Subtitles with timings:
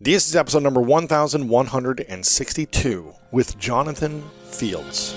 [0.00, 5.12] This is episode number 1162 with Jonathan Fields.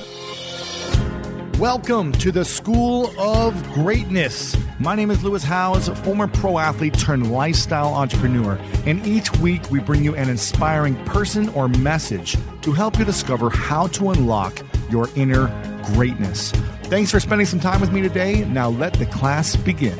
[1.59, 4.57] Welcome to the School of Greatness.
[4.79, 8.57] My name is Lewis Howes, former pro athlete turned lifestyle entrepreneur,
[8.87, 13.51] and each week we bring you an inspiring person or message to help you discover
[13.51, 15.45] how to unlock your inner
[15.93, 16.49] greatness.
[16.85, 18.45] Thanks for spending some time with me today.
[18.45, 19.99] Now let the class begin.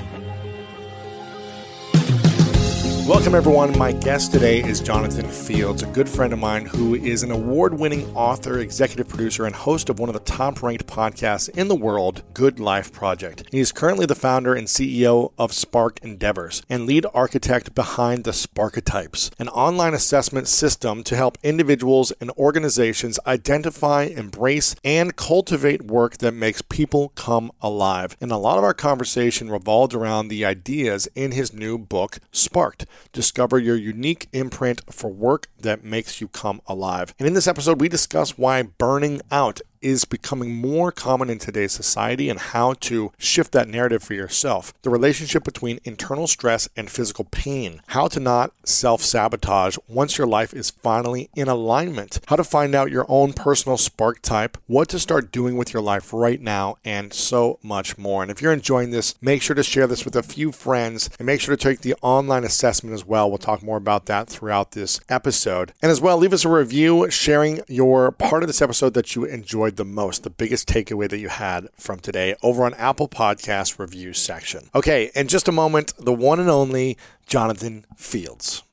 [3.12, 3.78] Welcome, everyone.
[3.78, 7.78] My guest today is Jonathan Fields, a good friend of mine who is an award
[7.78, 11.76] winning author, executive producer, and host of one of the top ranked podcasts in the
[11.76, 13.44] world, Good Life Project.
[13.52, 18.32] He is currently the founder and CEO of Spark Endeavors and lead architect behind the
[18.32, 26.20] Sparketypes, an online assessment system to help individuals and organizations identify, embrace, and cultivate work
[26.20, 28.16] that makes people come alive.
[28.22, 32.86] And a lot of our conversation revolved around the ideas in his new book, Sparked.
[33.14, 37.14] Discover your unique imprint for work that makes you come alive.
[37.20, 41.72] And in this episode, we discuss why burning out is becoming more common in today's
[41.72, 44.74] society and how to shift that narrative for yourself.
[44.82, 47.82] The relationship between internal stress and physical pain.
[47.88, 52.20] How to not self sabotage once your life is finally in alignment.
[52.28, 54.56] How to find out your own personal Sparketype.
[54.68, 58.22] What to start doing with your life right now, and so much more.
[58.22, 61.26] And if you're enjoying this, make sure to share this with a few friends and
[61.26, 63.30] make sure to take the online assessment as well.
[63.30, 65.74] We'll talk more about that throughout this episode.
[65.82, 69.26] And as well, leave us a review sharing your part of this episode that you
[69.26, 73.08] enjoyed enjoyed the most, the biggest takeaway that you had from today over on Apple
[73.08, 74.70] Podcast review section.
[74.76, 78.64] Okay, in just a moment, the one and only Jonathan Fields.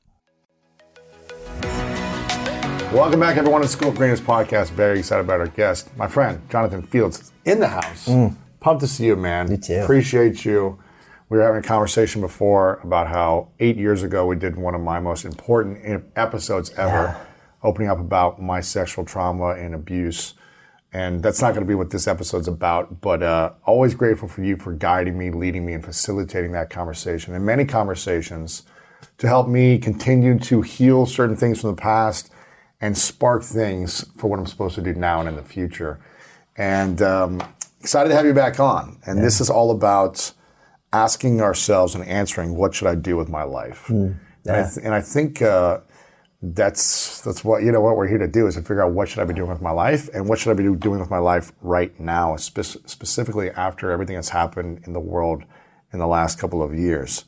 [2.91, 4.71] Welcome back, everyone, to School of Greatness podcast.
[4.71, 8.07] Very excited about our guest, my friend Jonathan Fields, in the house.
[8.07, 8.35] Mm.
[8.59, 9.49] Pumped to see you, man.
[9.49, 9.75] Me too.
[9.75, 10.79] Appreciate you.
[11.29, 14.81] We were having a conversation before about how eight years ago we did one of
[14.81, 17.25] my most important episodes ever, yeah.
[17.61, 20.33] opening up about my sexual trauma and abuse
[20.91, 24.43] and that's not going to be what this episode's about, but uh, always grateful for
[24.43, 28.63] you for guiding me, leading me, and facilitating that conversation and many conversations
[29.17, 32.31] to help me continue to heal certain things from the past
[32.81, 35.99] and spark things for what I'm supposed to do now and in the future.
[36.57, 37.41] And um,
[37.81, 38.97] excited to have you back on.
[39.05, 39.23] And yeah.
[39.23, 40.31] this is all about
[40.91, 43.85] asking ourselves and answering, what should I do with my life?
[43.87, 44.53] Mm, yeah.
[44.53, 45.79] and, I th- and, I think uh,
[46.41, 49.09] that's that's what you know what we're here to do is to figure out what
[49.09, 51.17] should I be doing with my life and what should I be doing with my
[51.17, 55.43] life right now, spe- specifically after everything that's happened in the world
[55.91, 57.25] in the last couple of years.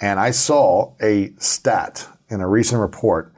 [0.00, 3.32] And I saw a stat in a recent report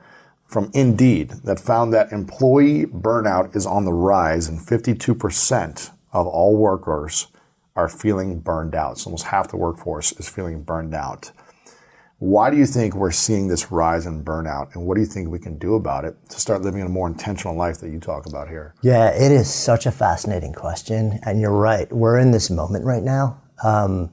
[0.46, 6.56] from Indeed that found that employee burnout is on the rise and 52% of all
[6.56, 7.28] workers
[7.74, 8.98] are feeling burned out.
[8.98, 11.32] So almost half the workforce is feeling burned out.
[12.22, 15.28] Why do you think we're seeing this rise in burnout, and what do you think
[15.28, 18.26] we can do about it to start living a more intentional life that you talk
[18.26, 18.76] about here?
[18.80, 21.92] Yeah, it is such a fascinating question, and you're right.
[21.92, 24.12] We're in this moment right now um,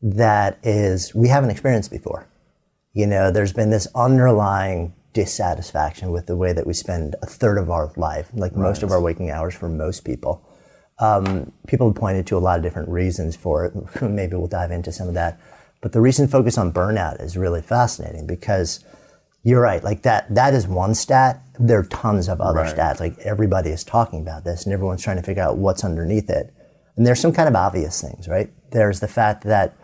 [0.00, 2.30] that is we haven't experienced before.
[2.94, 7.58] You know, there's been this underlying dissatisfaction with the way that we spend a third
[7.58, 8.62] of our life, like right.
[8.62, 10.48] most of our waking hours for most people.
[10.98, 14.02] Um, people have pointed to a lot of different reasons for it.
[14.02, 15.38] Maybe we'll dive into some of that.
[15.80, 18.84] But the recent focus on burnout is really fascinating because
[19.42, 19.82] you're right.
[19.82, 21.42] Like that, that is one stat.
[21.58, 22.76] There are tons of other right.
[22.76, 23.00] stats.
[23.00, 26.52] Like everybody is talking about this and everyone's trying to figure out what's underneath it.
[26.96, 28.50] And there's some kind of obvious things, right?
[28.72, 29.76] There's the fact that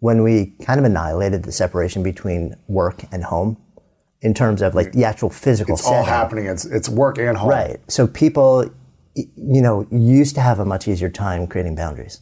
[0.00, 3.56] when we kind of annihilated the separation between work and home
[4.20, 7.50] in terms of like the actual physical it's all happening it's, it's work and home
[7.50, 8.68] right so people
[9.14, 12.20] you know used to have a much easier time creating boundaries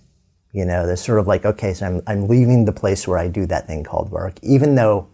[0.56, 3.28] you know, there's sort of like, okay, so I'm, I'm leaving the place where I
[3.28, 4.38] do that thing called work.
[4.42, 5.06] Even though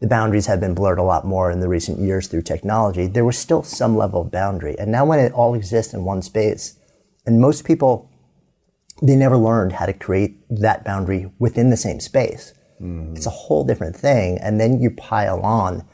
[0.00, 3.26] the boundaries have been blurred a lot more in the recent years through technology, there
[3.26, 4.78] was still some level of boundary.
[4.78, 6.78] And now when it all exists in one space,
[7.26, 8.10] and most people,
[9.02, 12.54] they never learned how to create that boundary within the same space.
[12.80, 13.14] Mm-hmm.
[13.14, 14.38] It's a whole different thing.
[14.40, 15.86] And then you pile on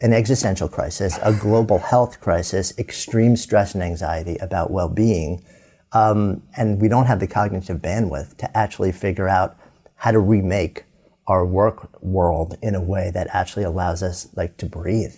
[0.00, 5.44] an existential crisis, a global health crisis, extreme stress and anxiety about well-being,
[5.92, 9.56] um, and we don't have the cognitive bandwidth to actually figure out
[9.96, 10.84] how to remake
[11.26, 15.14] our work world in a way that actually allows us like to breathe.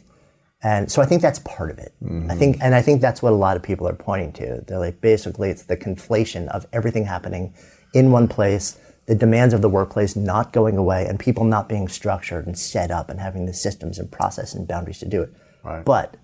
[0.62, 1.94] And so I think that's part of it.
[2.02, 2.30] Mm-hmm.
[2.30, 4.62] I think, and I think that's what a lot of people are pointing to.
[4.66, 7.54] They're like, basically, it's the conflation of everything happening
[7.94, 11.88] in one place, the demands of the workplace not going away, and people not being
[11.88, 15.32] structured and set up and having the systems and process and boundaries to do it.
[15.64, 15.84] Right.
[15.84, 16.16] But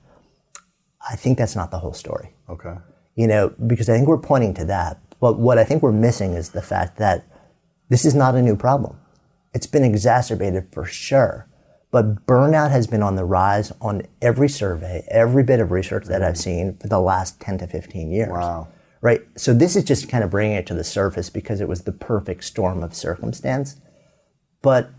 [1.09, 2.35] I think that's not the whole story.
[2.49, 2.75] Okay
[3.17, 5.01] you know, because I think we're pointing to that.
[5.21, 7.27] But what I think we're missing is the fact that
[7.89, 8.99] this is not a new problem.
[9.55, 11.49] It's been exacerbated for sure,
[11.91, 16.23] But burnout has been on the rise on every survey, every bit of research that
[16.23, 18.29] I've seen for the last 10 to 15 years.
[18.29, 18.69] Wow.
[19.01, 19.23] Right.
[19.37, 21.93] So this is just kind of bringing it to the surface because it was the
[21.93, 23.81] perfect storm of circumstance.
[24.61, 24.91] But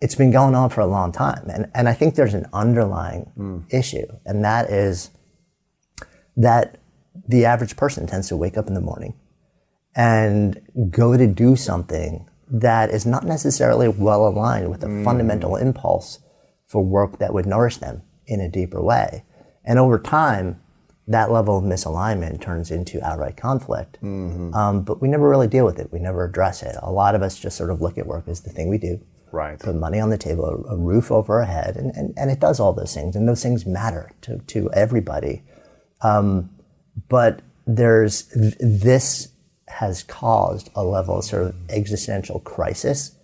[0.00, 1.50] it's been going on for a long time.
[1.50, 3.58] And, and I think there's an underlying hmm.
[3.70, 5.10] issue, and that is
[6.36, 6.78] that
[7.30, 9.14] the average person tends to wake up in the morning
[9.94, 10.60] and
[10.90, 16.18] go to do something that is not necessarily well aligned with the fundamental impulse
[16.66, 19.24] for work that would nourish them in a deeper way.
[19.64, 20.60] And over time,
[21.06, 23.98] that level of misalignment turns into outright conflict.
[24.02, 25.92] Um, but we never really deal with it.
[25.92, 26.76] We never address it.
[26.82, 29.00] A lot of us just sort of look at work as the thing we do
[29.32, 29.58] Right.
[29.60, 32.40] put money on the table, a, a roof over our head, and, and, and it
[32.40, 35.42] does all those things, and those things matter to, to everybody.
[36.02, 36.50] Um,
[37.08, 38.24] but there's
[38.60, 39.28] this
[39.68, 43.16] has caused a level of sort of existential crisis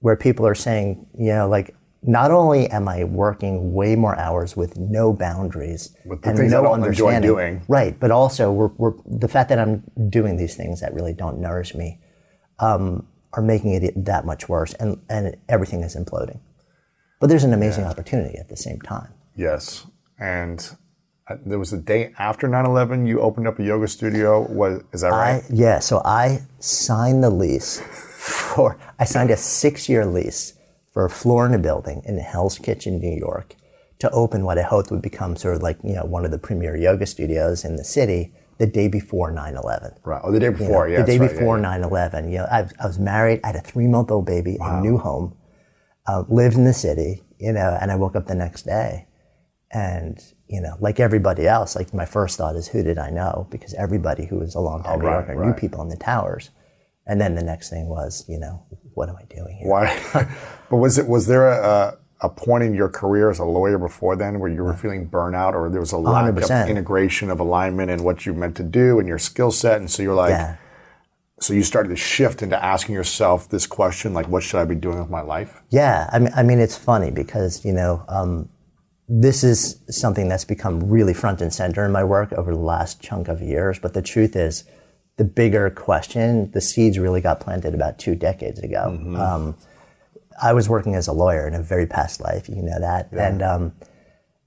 [0.00, 4.54] where people are saying, you know, like, not only am I working way more hours
[4.54, 7.98] with no boundaries With the things I don't enjoy understanding- right?
[7.98, 11.74] But also, we're, we're, the fact that I'm doing these things that really don't nourish
[11.74, 12.00] me
[12.58, 16.40] um, are making it that much worse, and, and everything is imploding.
[17.20, 19.14] But there's an amazing opportunity at the same time.
[19.34, 19.86] Yes.
[20.18, 20.76] And
[21.44, 24.42] there was a day after 9/11 you opened up a yoga studio.
[24.50, 25.42] Was is that right?
[25.42, 30.54] I, yeah, so I signed the lease for, I signed a six year lease
[30.92, 33.56] for a floor in a building in Hell's Kitchen, New York,
[33.98, 36.38] to open what I hoped would become sort of like, you know, one of the
[36.38, 39.94] premier yoga studios in the city the day before 9 11.
[40.04, 40.20] right.
[40.22, 40.88] Oh, the day before.
[40.88, 41.00] yeah.
[41.00, 42.30] the day that's right, before yeah, 9 11.
[42.30, 44.98] You know, I, I was married, I had a three month old baby, a new
[44.98, 45.34] home,
[46.06, 49.06] uh, lived in the city, you know, and I woke up the next day.
[49.72, 50.22] And,
[50.54, 53.48] you know, like everybody else, like my first thought is, who did I know?
[53.50, 55.56] Because everybody who was a long time New right, Yorker knew right.
[55.56, 56.50] people in the towers.
[57.08, 58.64] And then the next thing was, you know,
[58.94, 59.68] what am I doing here?
[59.68, 60.28] Why?
[60.70, 64.14] but was it was there a, a point in your career as a lawyer before
[64.14, 66.68] then where you were feeling burnout, or there was a lack of 100%.
[66.68, 70.04] integration of alignment and what you meant to do and your skill set, and so
[70.04, 70.56] you're like, Yeah.
[71.40, 74.76] so you started to shift into asking yourself this question, like, what should I be
[74.76, 75.62] doing with my life?
[75.70, 78.48] Yeah, I mean, I mean, it's funny because you know, um,
[79.08, 83.02] this is something that's become really front and center in my work over the last
[83.02, 83.78] chunk of years.
[83.78, 84.64] But the truth is,
[85.16, 88.98] the bigger question, the seeds really got planted about two decades ago.
[89.16, 89.56] Um,
[90.42, 93.42] I was working as a lawyer in a very past life, you know that, and
[93.42, 93.72] um,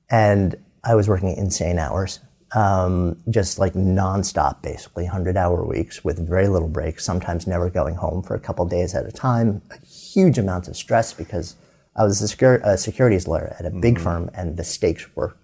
[0.09, 2.19] and I was working insane hours,
[2.53, 7.05] um, just like nonstop, basically, hundred hour weeks with very little breaks.
[7.05, 9.61] Sometimes never going home for a couple days at a time.
[9.71, 11.55] A huge amounts of stress because
[11.97, 15.35] I was a, a securities lawyer at a big firm, and the stakes were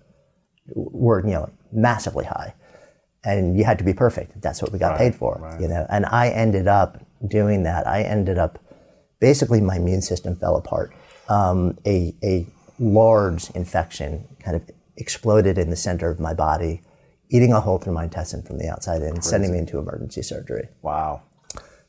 [0.75, 2.53] were you know massively high,
[3.23, 4.41] and you had to be perfect.
[4.41, 5.85] That's what we got paid for, you know.
[5.89, 7.87] And I ended up doing that.
[7.87, 8.59] I ended up
[9.19, 10.93] basically my immune system fell apart.
[11.29, 12.45] Um, a a
[12.79, 16.81] large infection kind of exploded in the center of my body,
[17.29, 20.67] eating a hole through my intestine from the outside in, sending me into emergency surgery.
[20.81, 21.23] Wow.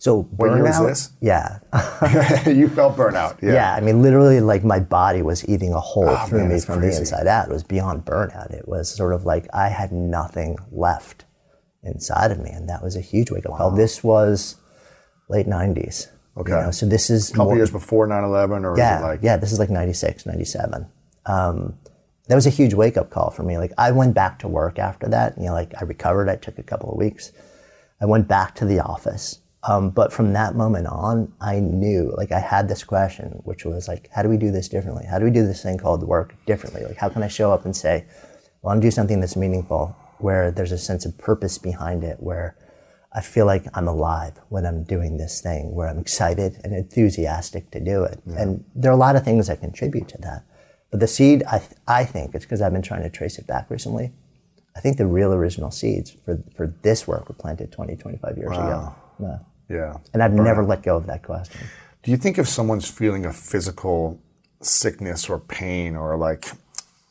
[0.04, 1.10] So What year was burnout- this?
[1.22, 1.60] Yeah,
[2.60, 3.40] you felt burnout.
[3.40, 3.52] Yeah.
[3.54, 3.74] yeah.
[3.74, 6.82] I mean, literally, like my body was eating a hole through Oh, man, me from
[6.82, 7.48] the inside out.
[7.48, 8.50] It was beyond burnout.
[8.52, 11.24] It was sort of like I had nothing left
[11.82, 13.70] inside of me, and that was a huge wake up call.
[13.70, 14.56] This was
[15.30, 16.08] late '90s.
[16.36, 16.52] Okay.
[16.52, 19.06] You know, so this is A couple more- years before 9/11, or yeah, is it
[19.06, 20.86] like yeah, this is like 96, 97.
[21.24, 21.78] Um,
[22.28, 23.56] that was a huge wake up call for me.
[23.56, 25.38] Like I went back to work after that.
[25.38, 26.28] You know, like I recovered.
[26.28, 27.32] I took a couple of weeks.
[28.02, 29.40] I went back to the office.
[29.66, 33.88] Um, but from that moment on, I knew, like, I had this question, which was
[33.88, 35.06] like, how do we do this differently?
[35.09, 36.85] How do we do this thing called work differently?
[36.85, 38.04] Like, how can I show up and say,
[38.61, 42.56] well, I'm do something that's meaningful, where there's a sense of purpose behind it, where
[43.14, 47.71] I feel like I'm alive when I'm doing this thing, where I'm excited and enthusiastic
[47.71, 48.21] to do it.
[48.37, 50.44] And there are a lot of things that contribute to that.
[50.90, 53.47] But the seed, I, th- I think, it's because I've been trying to trace it
[53.47, 54.12] back recently.
[54.76, 58.50] I think the real original seeds for, for this work were planted 20, 25 years
[58.56, 58.94] ago.
[59.21, 59.38] Yeah.
[59.68, 59.97] Yeah?
[60.12, 61.61] And I've never let go of that question.
[62.02, 64.21] Do you think if someone's feeling a physical
[64.61, 66.50] sickness or pain or like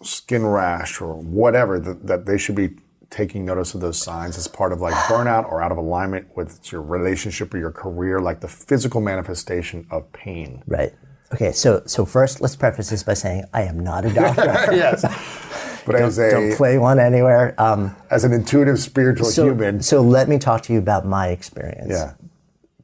[0.01, 2.75] skin rash or whatever, that, that they should be
[3.09, 6.71] taking notice of those signs as part of like burnout or out of alignment with
[6.71, 10.63] your relationship or your career, like the physical manifestation of pain?
[10.67, 10.93] Right.
[11.33, 14.75] Okay, so so first, let's preface this by saying I am not a doctor.
[14.75, 15.03] yes.
[15.85, 17.55] But as Don't play one anywhere.
[17.57, 21.27] Um, as an intuitive spiritual so, human, so let me talk to you about my
[21.27, 21.91] experience.
[21.91, 22.13] yeah,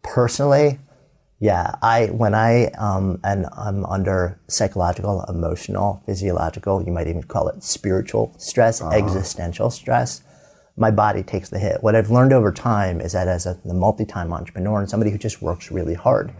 [0.03, 0.79] personally,
[1.39, 7.47] yeah, I when I um, and I'm under psychological, emotional, physiological, you might even call
[7.47, 10.21] it spiritual stress, existential stress.
[10.75, 11.81] My body takes the hit.
[11.81, 15.41] What I've learned over time is that as a multi-time entrepreneur and somebody who just
[15.41, 16.33] works really hard,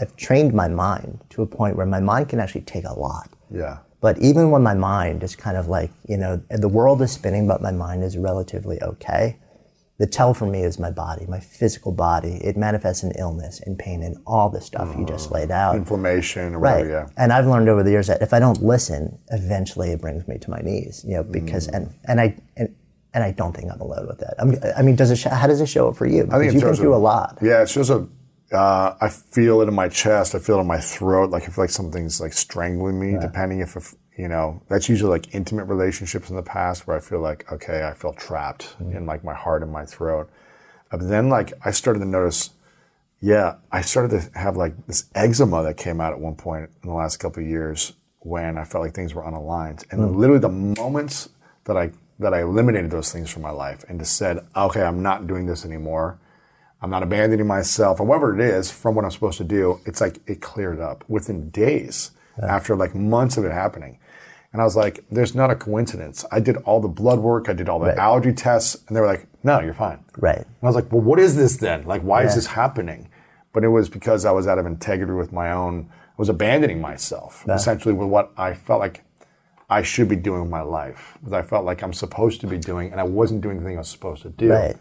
[0.00, 3.30] I've trained my mind to a point where my mind can actually take a lot.
[3.50, 3.78] Yeah.
[4.00, 7.46] But even when my mind is kind of like, you know, the world is spinning,
[7.46, 9.36] but my mind is relatively okay,
[10.00, 12.40] the tell for me is my body, my physical body.
[12.42, 15.76] It manifests in illness and pain and all the stuff you just laid out.
[15.76, 16.78] Inflammation Right.
[16.86, 17.22] whatever, yeah.
[17.22, 20.38] And I've learned over the years that if I don't listen, eventually it brings me
[20.38, 21.74] to my knees, you know, because, Mm.
[21.74, 22.74] and, and I, and,
[23.12, 24.34] and I don't think I'm alone with that.
[24.40, 25.16] I mean, I mean, does it?
[25.16, 26.24] Sh- how does it show up for you?
[26.24, 27.38] Because it you've been shows through a lot.
[27.42, 28.06] Yeah, it's just a.
[28.52, 30.34] Uh, I feel it in my chest.
[30.34, 31.30] I feel it in my throat.
[31.30, 33.18] Like I feel like something's like strangling me.
[33.20, 37.00] Depending if, if you know, that's usually like intimate relationships in the past where I
[37.00, 38.94] feel like okay, I feel trapped mm-hmm.
[38.94, 40.28] in like my heart and my throat.
[40.90, 42.50] But then like I started to notice,
[43.22, 46.90] yeah, I started to have like this eczema that came out at one point in
[46.90, 49.90] the last couple of years when I felt like things were unaligned.
[49.90, 50.16] And then mm.
[50.16, 51.30] literally the moments
[51.64, 55.02] that I that I eliminated those things from my life and just said, okay, I'm
[55.02, 56.18] not doing this anymore.
[56.82, 59.80] I'm not abandoning myself or whatever it is from what I'm supposed to do.
[59.86, 62.10] It's like it cleared up within days
[62.42, 63.98] after like months of it happening.
[64.52, 66.24] And I was like, there's not a coincidence.
[66.32, 67.98] I did all the blood work, I did all the Right.
[67.98, 70.04] allergy tests, and they were like, no, you're fine.
[70.18, 70.38] Right.
[70.38, 71.84] And I was like, well, what is this then?
[71.86, 73.08] Like, why is this happening?
[73.52, 76.80] But it was because I was out of integrity with my own, I was abandoning
[76.80, 79.04] myself essentially with what I felt like
[79.70, 82.58] I should be doing with my life, what I felt like I'm supposed to be
[82.58, 84.50] doing, and I wasn't doing the thing I was supposed to do.
[84.52, 84.76] Right.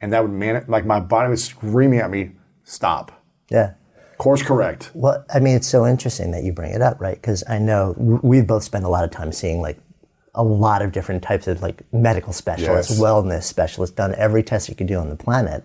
[0.00, 2.32] And that would man, like my body was screaming at me,
[2.64, 3.12] stop,
[3.50, 3.74] Yeah.
[4.22, 4.90] Course correct.
[4.94, 7.16] Well, I mean, it's so interesting that you bring it up, right?
[7.16, 9.78] Because I know we've both spent a lot of time seeing like
[10.34, 13.00] a lot of different types of like medical specialists, Yes.
[13.00, 15.64] wellness specialists, done every test you could do on the planet.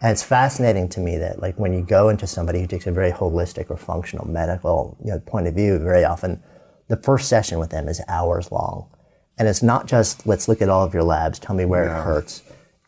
[0.00, 2.92] And it's fascinating to me that like when you go into somebody who takes a
[2.92, 6.42] very holistic or functional medical you know, point of view, very often
[6.88, 8.86] the first session with them is hours long.
[9.38, 12.02] And it's not just let's look at all of your labs, tell me where it
[12.02, 12.42] hurts.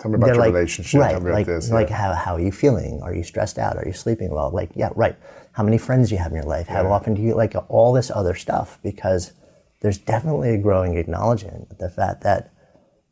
[0.05, 1.01] Tell me about your like, relationship.
[1.01, 1.71] Right, Tell me about like, this.
[1.71, 1.97] like yeah.
[1.97, 3.01] how, how are you feeling?
[3.03, 3.79] Are you stressed out?
[3.79, 4.51] Are you sleeping well?
[4.51, 5.17] Like, yeah, right.
[5.53, 6.67] How many friends do you have in your life?
[6.67, 8.79] How often do you like all this other stuff?
[8.83, 9.33] Because
[9.81, 12.53] there's definitely a growing acknowledgement of the fact that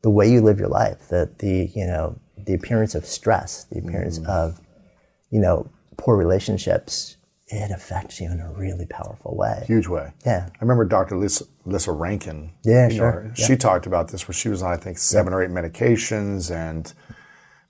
[0.02, 3.78] the way you live your life, that the you know the appearance of stress, the
[3.78, 4.26] appearance Mm.
[4.28, 4.60] of
[5.30, 7.16] you know poor relationships,
[7.52, 9.64] it affects you in a really powerful way.
[9.66, 10.12] Huge way.
[10.24, 10.48] Yeah.
[10.48, 11.16] I remember Dr.
[11.18, 12.52] Lisa, Lissa Rankin.
[12.64, 13.32] Yeah, you know sure.
[13.34, 16.92] She talked about this where she was on, I think, seven or eight medications, and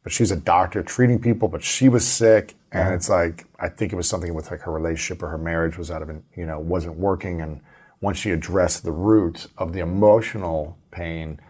[0.04, 2.94] but she's a doctor treating people, but she was sick, and uh-huh.
[2.94, 5.90] it's like I think it was something with like her relationship or her marriage was
[5.90, 7.60] out of, you know, wasn't working, and
[8.00, 11.40] once she addressed the root of the emotional pain,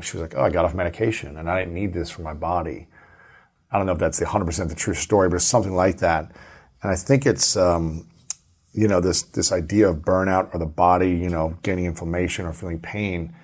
[0.00, 2.34] she was like, "Oh, I got off medication, and I didn't need this for my
[2.34, 2.88] body."
[3.70, 6.30] I don't know if that's the 100% the true story, but it's something like that.
[6.86, 8.06] And I think it's, um,
[8.72, 12.52] you know, this, this idea of burnout or the body, you know, getting inflammation or
[12.52, 13.34] feeling pain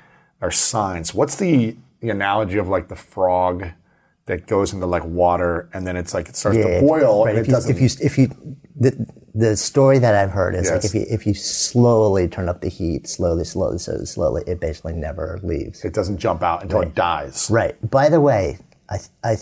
[0.40, 1.12] are signs.
[1.12, 3.66] What's the, the analogy of like the frog
[4.26, 7.38] that goes into like water and then it's like it starts to boil right, and
[7.40, 7.74] if it you, doesn't.
[7.74, 11.26] if you if you the, the story that I've heard is like if you if
[11.26, 15.84] you slowly turn up the heat, slowly, slowly, slowly, slowly, it basically never leaves.
[15.84, 17.50] it doesn't jump out until it dies.
[17.50, 17.74] Right.
[17.90, 18.58] By the way,
[18.88, 19.36] I I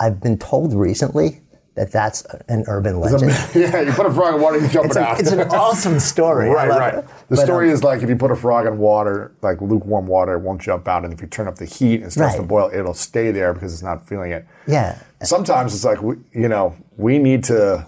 [0.00, 1.42] I've been told recently
[1.76, 3.30] that that's an urban legend.
[3.54, 5.20] yeah, you put a frog in water, he's jumping It's, a, out.
[5.20, 6.48] it's an awesome story.
[6.48, 6.94] Right, right.
[6.94, 7.06] it.
[7.28, 10.06] The But, story um, is like if you put a frog in water, like lukewarm
[10.06, 11.04] water, it won't jump out.
[11.04, 13.52] And if you turn up the heat and it starts to boil, it'll stay there
[13.52, 14.46] because it's not feeling it.
[14.66, 14.98] yeah.
[15.22, 17.86] Sometimes it's like, we, you know, we need to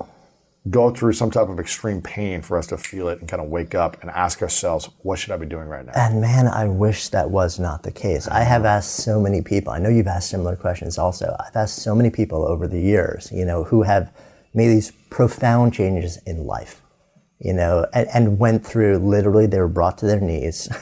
[0.71, 3.49] go through some type of extreme pain for us to feel it and kind of
[3.49, 5.93] wake up and ask ourselves, what should I be doing right now?
[5.95, 8.27] And man, I wish that was not the case.
[8.29, 9.73] I have asked so many people.
[9.73, 11.37] I know you've asked similar questions also.
[11.39, 14.13] I've asked so many people over the years, you know, who have
[14.55, 16.83] made these profound changes in life,
[17.39, 20.69] you know, and, and went through literally they were brought to their knees.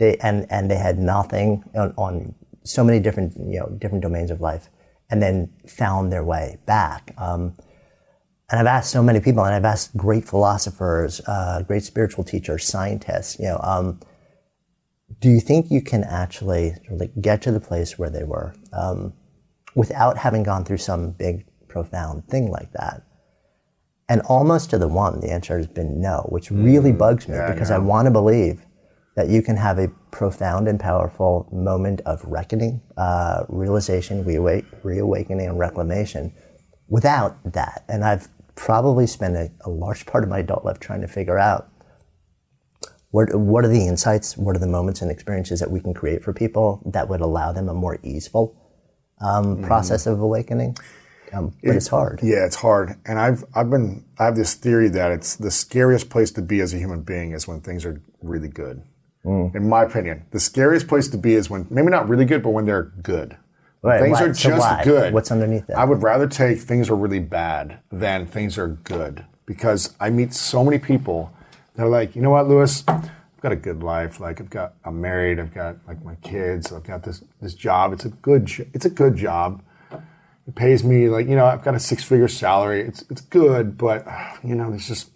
[0.00, 2.34] They and and they had nothing on, on
[2.64, 4.70] so many different you know different domains of life,
[5.10, 7.12] and then found their way back.
[7.18, 7.54] Um,
[8.50, 12.66] and I've asked so many people, and I've asked great philosophers, uh, great spiritual teachers,
[12.66, 14.00] scientists, you know, um,
[15.20, 19.12] do you think you can actually like get to the place where they were um,
[19.74, 23.02] without having gone through some big, profound thing like that?
[24.08, 27.48] And almost to the one, the answer has been no, which really bugs me Mm,
[27.48, 27.84] yeah, because I know.
[27.84, 28.64] want to believe
[29.16, 35.46] that you can have a profound and powerful moment of reckoning, uh, realization, reawa- reawakening,
[35.48, 36.32] and reclamation
[36.88, 37.84] without that.
[37.88, 38.28] And I've
[38.60, 41.70] probably spent a, a large part of my adult life trying to figure out
[43.10, 46.22] what, what are the insights, what are the moments and experiences that we can create
[46.22, 48.54] for people that would allow them a more easeful
[49.22, 50.76] um, process of awakening.
[51.32, 52.20] Um, but it's hard.
[52.22, 53.00] Yeah, it's hard.
[53.06, 56.60] And I've I've been I have this theory that it's the scariest place to be
[56.60, 58.82] as a human being is when things are really good.
[59.24, 59.54] Mm.
[59.54, 62.50] In my opinion, the scariest place to be is when maybe not really good, but
[62.50, 63.36] when they're good.
[63.82, 64.84] Right, things are So just why?
[64.84, 65.14] good.
[65.14, 65.78] What's underneath that?
[65.78, 70.34] I would rather take things are really bad than things are good because I meet
[70.34, 71.32] so many people
[71.74, 73.10] that are like, you know what, Lewis, I've
[73.40, 74.20] got a good life.
[74.20, 75.40] Like I've got, I'm married.
[75.40, 76.72] I've got like my kids.
[76.72, 77.94] I've got this this job.
[77.94, 79.62] It's a good, it's a good job.
[80.46, 82.82] It pays me like you know I've got a six figure salary.
[82.82, 84.06] It's it's good, but
[84.44, 85.10] you know it's just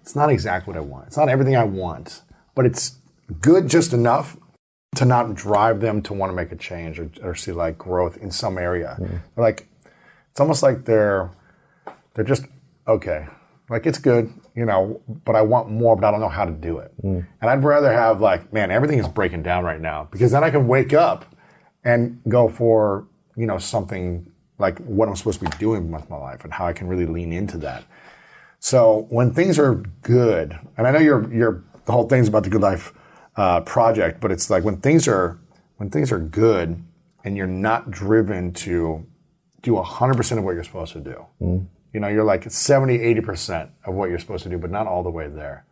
[0.00, 1.08] it's not exactly what I want.
[1.08, 2.22] It's not everything I want,
[2.54, 2.96] but it's
[3.42, 4.38] good just enough
[4.96, 8.16] to not drive them to want to make a change or, or see like growth
[8.16, 8.96] in some area.
[8.98, 9.20] Mm.
[9.36, 9.68] Like
[10.30, 11.30] it's almost like they're
[12.14, 12.46] they're just
[12.86, 13.26] okay.
[13.68, 16.52] Like it's good, you know, but I want more, but I don't know how to
[16.52, 16.92] do it.
[17.02, 17.26] Mm.
[17.40, 20.50] And I'd rather have like, man, everything is breaking down right now because then I
[20.50, 21.26] can wake up
[21.84, 26.16] and go for, you know, something like what I'm supposed to be doing with my
[26.16, 27.84] life and how I can really lean into that.
[28.58, 32.50] So when things are good, and I know you're, you're, the whole thing's about the
[32.50, 32.92] good life
[33.38, 35.38] uh, project, but it's like when things are,
[35.78, 36.82] when things are good
[37.24, 39.06] and you're not driven to
[39.62, 41.26] do 100% of what you're supposed to do.
[41.40, 44.86] Mm you know, you're like 70, 80% of what you're supposed to do, but not
[44.86, 45.64] all the way there.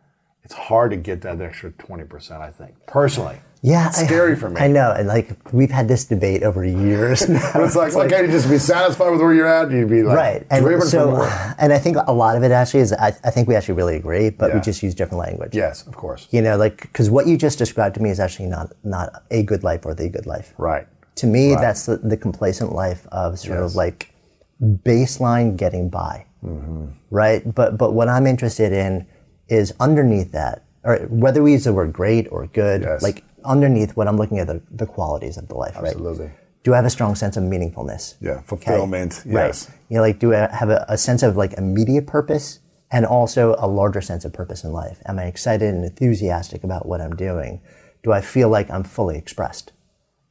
[0.47, 3.41] It's hard to get that extra 20%, I think, personally.
[3.61, 4.61] Yeah, it's scary I, for me.
[4.61, 7.27] I know, and like we've had this debate over years.
[7.37, 7.51] Now.
[7.55, 9.69] it's like, it's like, can't you just be satisfied with where you're at?
[9.71, 10.47] You'd be like, right.
[10.49, 11.21] And so,
[11.59, 13.97] and I think a lot of it actually is, I, I think we actually really
[13.97, 14.55] agree, but yeah.
[14.55, 15.53] we just use different language.
[15.53, 16.29] Yes, of course.
[16.31, 19.43] You know, like because what you just described to me is actually not not a
[19.43, 20.53] good life or the good life.
[20.57, 20.87] Right.
[21.15, 21.59] To me, right.
[21.59, 23.71] that's the, the, complacent life of sort yes.
[23.71, 24.13] of like
[24.61, 26.87] baseline getting by mm-hmm.
[27.09, 27.53] right?
[27.53, 29.07] But but what I'm interested in
[29.49, 33.01] is underneath that, or whether we use the word great or good, yes.
[33.01, 36.25] like underneath what I'm looking at the, the qualities of the life, Absolutely.
[36.27, 36.35] right?
[36.63, 38.15] Do I have a strong sense of meaningfulness?
[38.19, 39.21] Yeah, fulfillment.
[39.21, 39.31] Okay?
[39.31, 39.69] Yes.
[39.69, 39.79] Right.
[39.89, 42.59] You know, like do I have a, a sense of like immediate purpose
[42.91, 45.01] and also a larger sense of purpose in life?
[45.05, 47.61] Am I excited and enthusiastic about what I'm doing?
[48.03, 49.71] Do I feel like I'm fully expressed?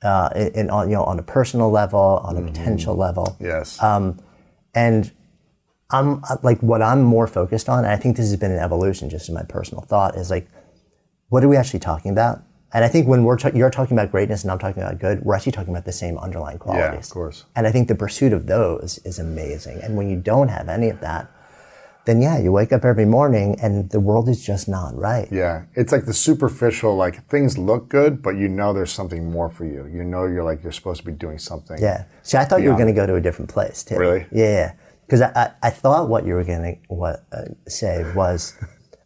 [0.03, 2.49] Uh, in, in, on, you know, on a personal level, on a mm-hmm.
[2.49, 3.35] potential level.
[3.41, 3.83] Yes.
[3.83, 4.21] Um,
[4.75, 5.11] and
[5.91, 8.59] I'm uh, like what I'm more focused on, and I think this has been an
[8.59, 10.49] evolution just in my personal thought, is like,
[11.29, 12.43] what are we actually talking about?
[12.73, 15.23] And I think when we're ta- you're talking about greatness and I'm talking about good,
[15.23, 16.93] we're actually talking about the same underlying qualities.
[16.93, 17.45] Yeah, of course.
[17.55, 19.81] And I think the pursuit of those is amazing.
[19.83, 21.31] And when you don't have any of that,
[22.05, 25.29] then yeah, you wake up every morning and the world is just not right.
[25.31, 25.65] Yeah.
[25.75, 29.65] It's like the superficial, like things look good, but you know there's something more for
[29.65, 29.87] you.
[29.87, 31.81] You know you're like, you're supposed to be doing something.
[31.81, 32.05] Yeah.
[32.23, 33.97] See, I thought you were going to go to a different place too.
[33.97, 34.27] Really?
[34.33, 34.75] Yeah
[35.07, 38.55] because I, I, I, thought what you were going to what uh, say was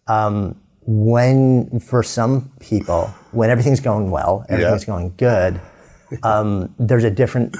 [0.08, 4.94] um, when for some people when everything's going well everything's yeah.
[4.94, 5.60] going good
[6.22, 7.56] um, there's a different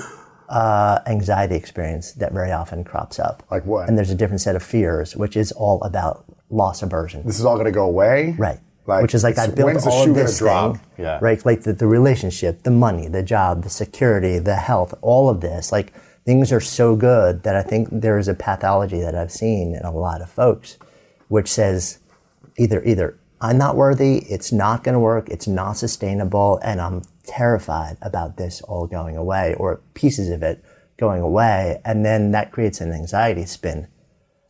[0.49, 4.57] uh, anxiety experience that very often crops up like what and there's a different set
[4.57, 8.35] of fears which is all about loss aversion this is all going to go away
[8.39, 11.21] right like, which is like I built all of this thing, yeah.
[11.23, 11.45] right?
[11.47, 15.71] Like the, the relationship, the money, the job, the security, the health, all of this.
[15.71, 15.93] Like
[16.25, 19.83] things are so good that I think there is a pathology that I've seen in
[19.83, 20.79] a lot of folks,
[21.29, 21.99] which says
[22.57, 27.03] either either I'm not worthy, it's not going to work, it's not sustainable, and I'm
[27.25, 30.63] terrified about this all going away or pieces of it
[30.99, 33.89] going away, and then that creates an anxiety spin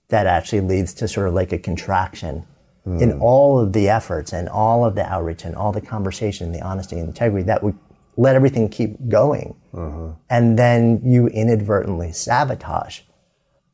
[0.09, 2.45] that actually leads to sort of like a contraction
[2.85, 3.01] mm.
[3.01, 6.61] in all of the efforts and all of the outreach and all the conversation, the
[6.61, 7.79] honesty and integrity that would
[8.17, 9.55] let everything keep going.
[9.73, 10.13] Uh-huh.
[10.29, 13.01] And then you inadvertently sabotage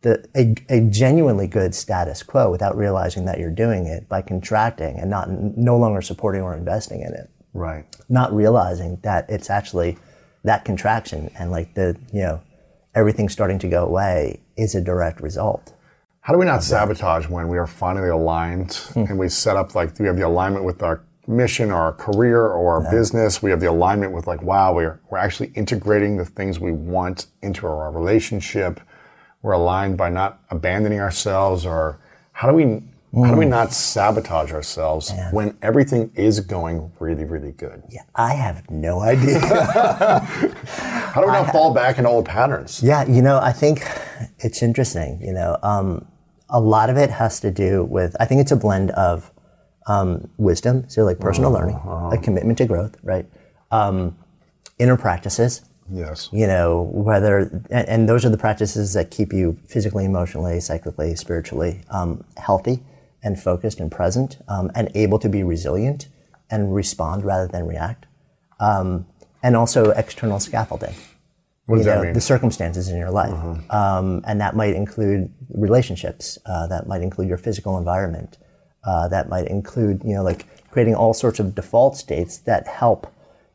[0.02, 4.98] the, a, a, genuinely good status quo without realizing that you're doing it by contracting
[5.00, 7.30] and not no longer supporting or investing in it.
[7.54, 7.86] Right.
[8.08, 9.96] Not realizing that it's actually
[10.44, 12.40] that contraction and like the, you know,
[12.94, 15.72] everything starting to go away is a direct result.
[16.20, 19.04] How do we not sabotage when we are finally aligned hmm.
[19.08, 22.46] and we set up like we have the alignment with our mission or our career
[22.46, 22.90] or our yeah.
[22.90, 23.42] business.
[23.42, 27.26] We have the alignment with like, wow, we're, we're actually integrating the things we want
[27.42, 28.80] into our relationship.
[29.42, 31.98] We're aligned by not abandoning ourselves or
[32.32, 32.82] how do we, mm.
[33.24, 33.50] how do we mm.
[33.50, 35.32] not sabotage ourselves Man.
[35.32, 37.82] when everything is going really, really good?
[37.88, 39.40] Yeah, I have no idea.
[39.40, 42.82] how do we not fall back into old patterns?
[42.82, 43.86] Yeah, you know, I think
[44.38, 45.20] it's interesting.
[45.20, 46.06] You know, um,
[46.48, 49.30] a lot of it has to do with, I think it's a blend of
[49.86, 52.10] um, wisdom, so like personal uh-huh, learning, uh-huh.
[52.10, 53.26] a commitment to growth, right?
[53.70, 54.16] Um,
[54.78, 55.62] inner practices.
[55.90, 56.28] Yes.
[56.32, 57.38] You know, whether,
[57.70, 62.82] and, and, those are the practices that keep you physically, emotionally, psychically, spiritually um, healthy
[63.22, 66.08] and focused and present um, and able to be resilient
[66.50, 68.06] and respond rather than react.
[68.58, 69.06] Um,
[69.42, 70.94] and also external scaffolding.
[71.66, 72.14] What does you know, that mean?
[72.14, 73.32] The circumstances in your life.
[73.32, 73.98] Uh-huh.
[73.98, 78.38] Um, and that might include relationships, uh, that might include your physical environment.
[78.86, 83.12] Uh, that might include, you know, like creating all sorts of default states that help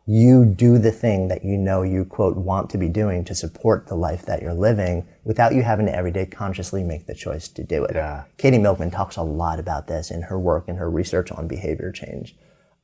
[0.07, 3.87] you do the thing that you know you quote want to be doing to support
[3.87, 7.47] the life that you're living without you having to every day consciously make the choice
[7.47, 7.95] to do it.
[7.95, 8.23] Yeah.
[8.37, 11.91] Katie Milkman talks a lot about this in her work and her research on behavior
[11.91, 12.35] change.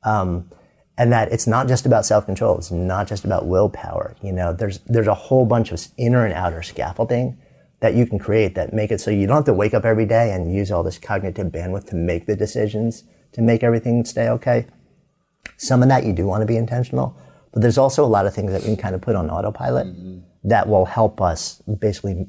[0.04, 0.50] Um,
[0.96, 2.58] and that it's not just about self-control.
[2.58, 4.16] It's not just about willpower.
[4.22, 7.38] You know, there's there's a whole bunch of inner and outer scaffolding
[7.80, 10.06] that you can create that make it so you don't have to wake up every
[10.06, 14.28] day and use all this cognitive bandwidth to make the decisions to make everything stay
[14.28, 14.66] okay.
[15.56, 17.16] Some of that you do want to be intentional,
[17.52, 19.86] but there's also a lot of things that we can kind of put on autopilot
[19.86, 20.20] mm-hmm.
[20.44, 22.26] that will help us basically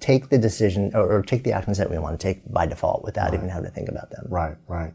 [0.00, 3.04] take the decision or, or, take the actions that we want to take by default
[3.04, 3.34] without right.
[3.34, 4.24] even having to think about them.
[4.28, 4.94] Right, right.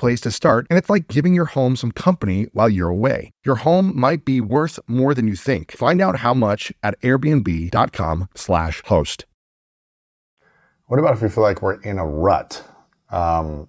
[0.00, 3.30] place to start, and it's like giving your home some company while you're away.
[3.44, 5.70] Your home might be worth more than you think.
[5.70, 9.26] Find out how much at airbnb.com/slash host.
[10.86, 12.64] What about if we feel like we're in a rut?
[13.10, 13.68] Um,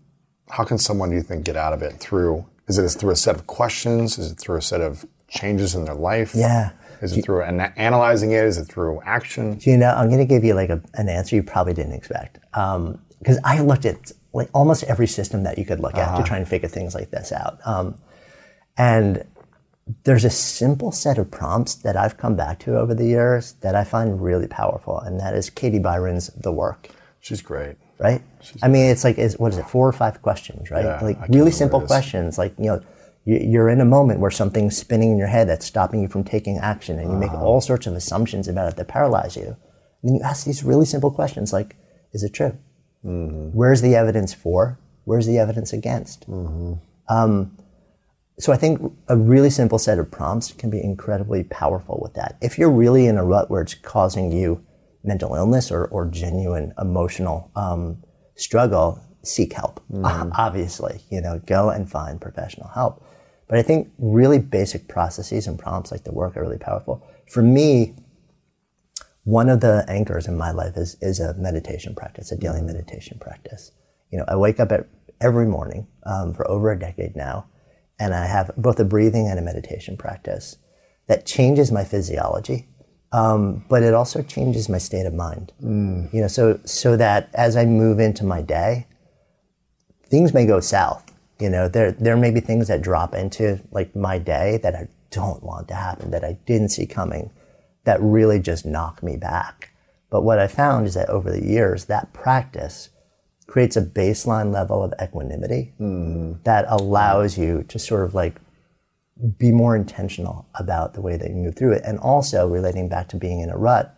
[0.50, 2.46] how can someone, do you think, get out of it through?
[2.68, 4.18] Is it through a set of questions?
[4.18, 6.34] Is it through a set of changes in their life?
[6.34, 6.72] Yeah.
[7.02, 8.44] Is it through an- analyzing it?
[8.44, 9.60] Is it through action?
[9.62, 12.40] You know, I'm going to give you like a, an answer you probably didn't expect.
[12.54, 16.16] Because um, I looked at like almost every system that you could look uh-huh.
[16.16, 17.60] at to try and figure things like this out.
[17.66, 17.96] Um,
[18.78, 19.26] and
[20.04, 23.76] there's a simple set of prompts that I've come back to over the years that
[23.76, 26.90] I find really powerful, and that is Katie Byron's The Work.
[27.20, 27.76] She's great.
[28.00, 28.22] Right?
[28.42, 30.86] She's I mean, it's like, is, what is it, four or five questions, right?
[30.86, 32.38] Yeah, like really simple questions.
[32.38, 32.82] Like, you know,
[33.26, 36.58] you're in a moment where something's spinning in your head that's stopping you from taking
[36.58, 37.20] action, and you uh-huh.
[37.20, 39.56] make all sorts of assumptions about it that paralyze you.
[40.02, 41.76] And then you ask these really simple questions like,
[42.12, 42.58] is it true?
[43.06, 43.58] Mm-hmm.
[43.58, 44.80] Where's the evidence for?
[45.06, 46.30] Where's the evidence against?
[46.30, 46.74] Mm-hmm.
[47.10, 47.58] Um,
[48.40, 52.38] so I think a really simple set of prompts can be incredibly powerful with that.
[52.42, 54.66] If you're really in a rut where it's causing you
[55.04, 58.04] mental illness or, or genuine emotional um,
[58.36, 59.84] struggle, seek help.
[59.92, 60.32] Mm-hmm.
[60.38, 63.06] Obviously, you know, go and find professional help.
[63.48, 67.06] But I think really basic processes and prompts like the work are really powerful.
[67.30, 67.96] For me,
[69.24, 73.20] one of the anchors in my life is, is a meditation practice, a daily meditation
[73.20, 73.72] practice.
[74.12, 74.88] You know, I wake up at,
[75.20, 77.46] every morning um, for over a decade now,
[78.00, 80.58] and I have both a breathing and a meditation practice
[81.08, 82.68] that changes my physiology,
[83.12, 85.54] um, but it also changes my state of mind.
[85.62, 86.12] Mm.
[86.14, 88.88] You know, so so that as I move into my day,
[90.06, 91.12] things may go south.
[91.40, 94.88] You know, there there may be things that drop into like my day that I
[95.12, 97.30] don't want to happen, that I didn't see coming
[97.84, 99.72] that really just knock me back.
[100.10, 102.90] But what I found is that over the years, that practice
[103.48, 106.42] creates a baseline level of equanimity mm.
[106.44, 108.40] that allows you to sort of like
[109.38, 111.82] be more intentional about the way that you move through it.
[111.86, 113.96] And also relating back to being in a rut,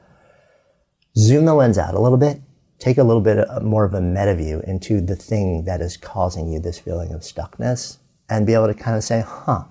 [1.17, 2.41] zoom the lens out a little bit,
[2.79, 6.51] take a little bit more of a meta view into the thing that is causing
[6.51, 7.97] you this feeling of stuckness
[8.29, 9.63] and be able to kind of say, huh,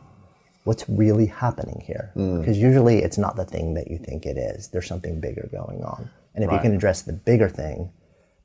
[0.64, 2.12] what's really happening here.
[2.16, 2.40] Mm.
[2.40, 4.68] Because usually it's not the thing that you think it is.
[4.68, 6.10] There's something bigger going on.
[6.34, 6.56] And if right.
[6.56, 7.90] you can address the bigger thing,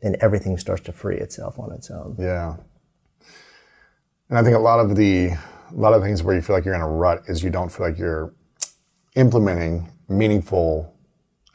[0.01, 2.15] then everything starts to free itself on its own.
[2.19, 2.58] Yeah.
[4.30, 6.65] And I think a lot of the a lot of things where you feel like
[6.65, 8.34] you're in a rut is you don't feel like you're
[9.15, 10.93] implementing meaningful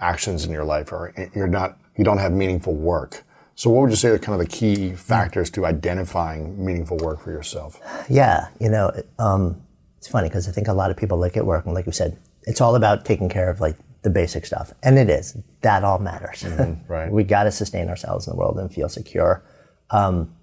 [0.01, 3.25] actions in your life or you're not you don't have meaningful work.
[3.55, 7.20] So what would you say are kind of the key factors to identifying meaningful work
[7.20, 7.79] for yourself?
[8.09, 9.62] Yeah, you know, um,
[10.02, 11.92] it's funny because I think a lot of people look at work and like you
[11.92, 14.72] said, it's all about taking care of like the basic stuff.
[14.82, 15.36] And it is.
[15.60, 16.42] That all matters.
[16.42, 17.12] Mm-hmm, right.
[17.12, 19.44] we got to sustain ourselves in the world and feel secure.
[19.90, 20.34] Um,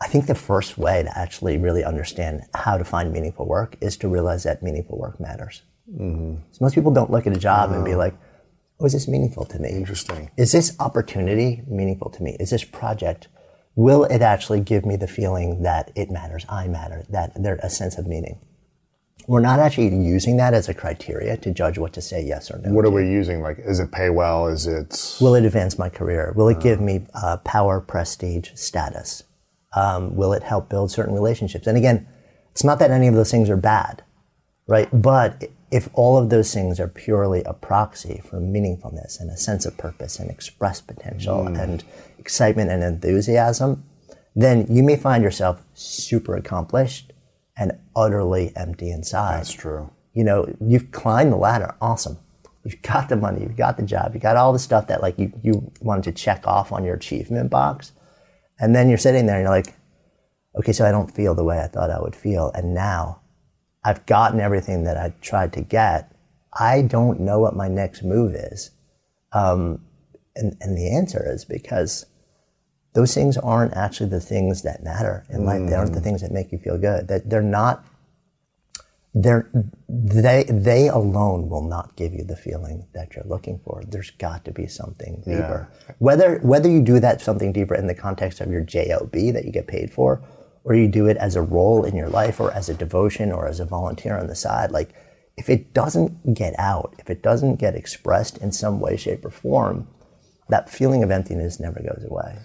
[0.00, 3.96] I think the first way to actually really understand how to find meaningful work is
[3.96, 5.62] to realize that meaningful work matters.
[5.92, 6.36] Mm-hmm.
[6.52, 8.14] So most people don't look at a job and be like,
[8.78, 9.70] oh, is this meaningful to me?
[9.70, 10.30] Interesting.
[10.36, 12.36] Is this opportunity meaningful to me?
[12.38, 13.26] Is this project
[13.76, 17.70] will it actually give me the feeling that it matters, I matter, that there's a
[17.70, 18.40] sense of meaning?
[19.26, 22.58] We're not actually using that as a criteria to judge what to say yes or
[22.58, 22.72] no.
[22.72, 22.94] What are to.
[22.94, 23.42] we using?
[23.42, 24.48] Like, is it pay well?
[24.48, 25.18] Is it?
[25.20, 26.32] Will it advance my career?
[26.34, 29.22] Will it uh, give me uh, power, prestige, status?
[29.76, 31.66] Um, will it help build certain relationships?
[31.66, 32.08] And again,
[32.50, 34.02] it's not that any of those things are bad,
[34.66, 34.88] right?
[34.92, 39.64] But if all of those things are purely a proxy for meaningfulness and a sense
[39.64, 41.62] of purpose and express potential mm.
[41.62, 41.84] and
[42.18, 43.84] excitement and enthusiasm,
[44.34, 47.12] then you may find yourself super accomplished
[47.56, 49.38] and utterly empty inside.
[49.38, 49.90] That's true.
[50.12, 52.18] You know, you've climbed the ladder, awesome.
[52.64, 55.18] You've got the money, you've got the job, you got all the stuff that like
[55.18, 57.92] you, you wanted to check off on your achievement box.
[58.58, 59.74] And then you're sitting there and you're like,
[60.56, 62.50] okay, so I don't feel the way I thought I would feel.
[62.54, 63.20] And now
[63.84, 66.14] I've gotten everything that I tried to get.
[66.52, 68.70] I don't know what my next move is.
[69.32, 69.84] Um,
[70.36, 72.06] and, and the answer is because
[72.92, 75.68] those things aren't actually the things that matter in life.
[75.68, 77.08] They aren't the things that make you feel good.
[77.08, 77.84] That they're not.
[79.12, 79.50] They're
[79.88, 83.82] they they alone will not give you the feeling that you're looking for.
[83.86, 85.68] There's got to be something deeper.
[85.98, 89.50] Whether whether you do that something deeper in the context of your job that you
[89.50, 90.22] get paid for,
[90.64, 93.46] or you do it as a role in your life, or as a devotion, or
[93.46, 94.94] as a volunteer on the side, like
[95.36, 99.30] if it doesn't get out, if it doesn't get expressed in some way, shape, or
[99.30, 99.88] form,
[100.48, 102.38] that feeling of emptiness never goes away.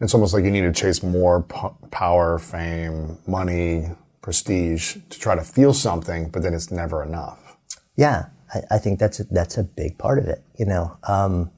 [0.00, 5.34] It's almost like you need to chase more p- power, fame, money, prestige to try
[5.34, 7.56] to feel something, but then it's never enough.
[7.96, 10.42] Yeah, I, I think that's a, that's a big part of it.
[10.58, 11.50] You know, um,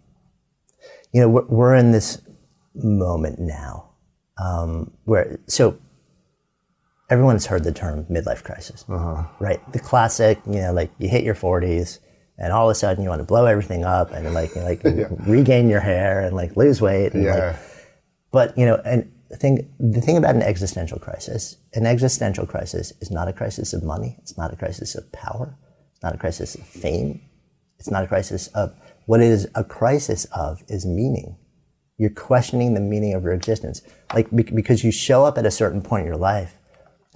[1.12, 2.20] you know, we're, we're in this
[2.74, 3.90] moment now
[4.38, 5.78] um, where so
[7.08, 9.24] everyone's heard the term midlife crisis, uh-huh.
[9.38, 9.60] right?
[9.72, 12.00] The classic, you know, like you hit your forties.
[12.38, 14.82] And all of a sudden, you want to blow everything up and like like
[15.26, 17.14] regain your hair and like lose weight.
[17.14, 17.56] And, like, Yeah.
[18.30, 22.92] but you know, and the thing the thing about an existential crisis, an existential crisis
[23.00, 24.16] is not a crisis of money.
[24.18, 25.56] It's not a crisis of power.
[25.94, 27.22] It's not a crisis of fame.
[27.78, 28.74] It's not a crisis of
[29.06, 31.36] what it is a crisis of is meaning.
[31.98, 33.80] You're questioning the meaning of your existence,
[34.12, 36.58] like because you show up at a certain point in your life,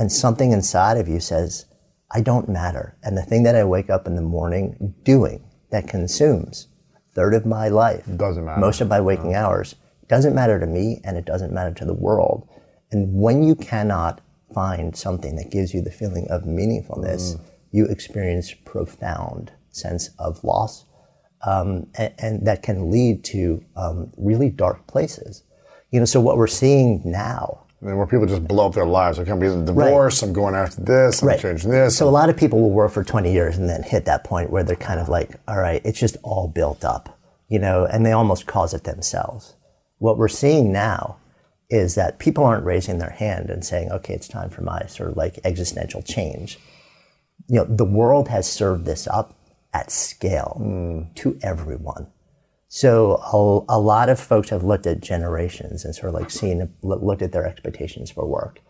[0.01, 1.67] and something inside of you says,
[2.11, 5.87] "I don't matter." And the thing that I wake up in the morning doing that
[5.87, 8.61] consumes a third of my life, Doesn't matter.
[8.61, 9.77] most of my waking hours,
[10.09, 12.49] doesn't matter to me, and it doesn't matter to the world.
[12.91, 14.21] And when you cannot
[14.53, 17.39] find something that gives you the feeling of meaningfulness,
[17.71, 20.87] you experience profound sense of loss,
[21.47, 25.45] um, and, and that can lead to um, really dark places.
[25.93, 28.87] You know, so what we're seeing now I mean, where people just blow up their
[28.87, 29.19] lives.
[29.19, 30.23] Like, I'm getting divorced.
[30.23, 31.23] I'm going after this.
[31.23, 31.41] I'm Right.
[31.41, 31.97] changing this.
[31.97, 34.51] So a lot of people will work for 20 years and then hit that point
[34.51, 38.05] where they're kind of like, all right, it's just all built up, you know, and
[38.05, 39.55] they almost cause it themselves.
[39.99, 41.17] What we're seeing now
[41.71, 45.11] is that people aren't raising their hand and saying, okay, it's time for my sort
[45.11, 46.59] of like existential change.
[47.49, 49.35] You know, the world has served this up
[49.73, 51.13] at scale hmm.
[51.15, 52.09] to everyone.
[52.73, 53.17] So
[53.69, 57.21] a, a lot of folks have looked at generations and sort of like seen, looked
[57.21, 58.61] at their expectations for work.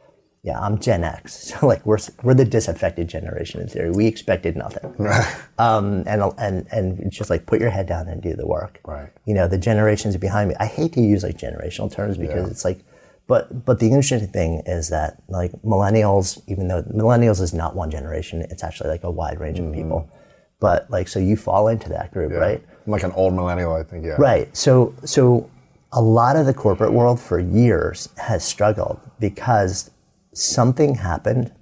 [0.43, 3.91] Yeah, I'm Gen X, so like we're we're the disaffected generation in theory.
[3.91, 4.97] We expected nothing,
[5.59, 8.81] um, and and and just like put your head down and do the work.
[8.87, 9.11] Right.
[9.27, 10.55] You know, the generations behind me.
[10.59, 12.51] I hate to use like generational terms because Yeah.
[12.51, 12.83] it's like,
[13.27, 17.91] but but the interesting thing is that like millennials, even though millennials is not one
[17.91, 20.11] generation, it's actually like a wide range of people.
[20.59, 22.63] But like, so you fall into that group, right?
[22.87, 24.05] Like an old millennial, I think.
[24.05, 24.17] Yeah.
[24.19, 24.55] Right.
[24.57, 25.51] So so
[25.93, 29.91] a lot of the corporate world for years has struggled because
[30.33, 31.53] something happened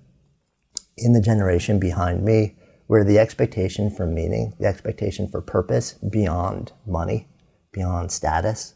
[0.96, 2.54] in the generation behind me
[2.88, 7.28] where the expectation for meaning, the expectation for purpose beyond money,
[7.72, 8.74] beyond status,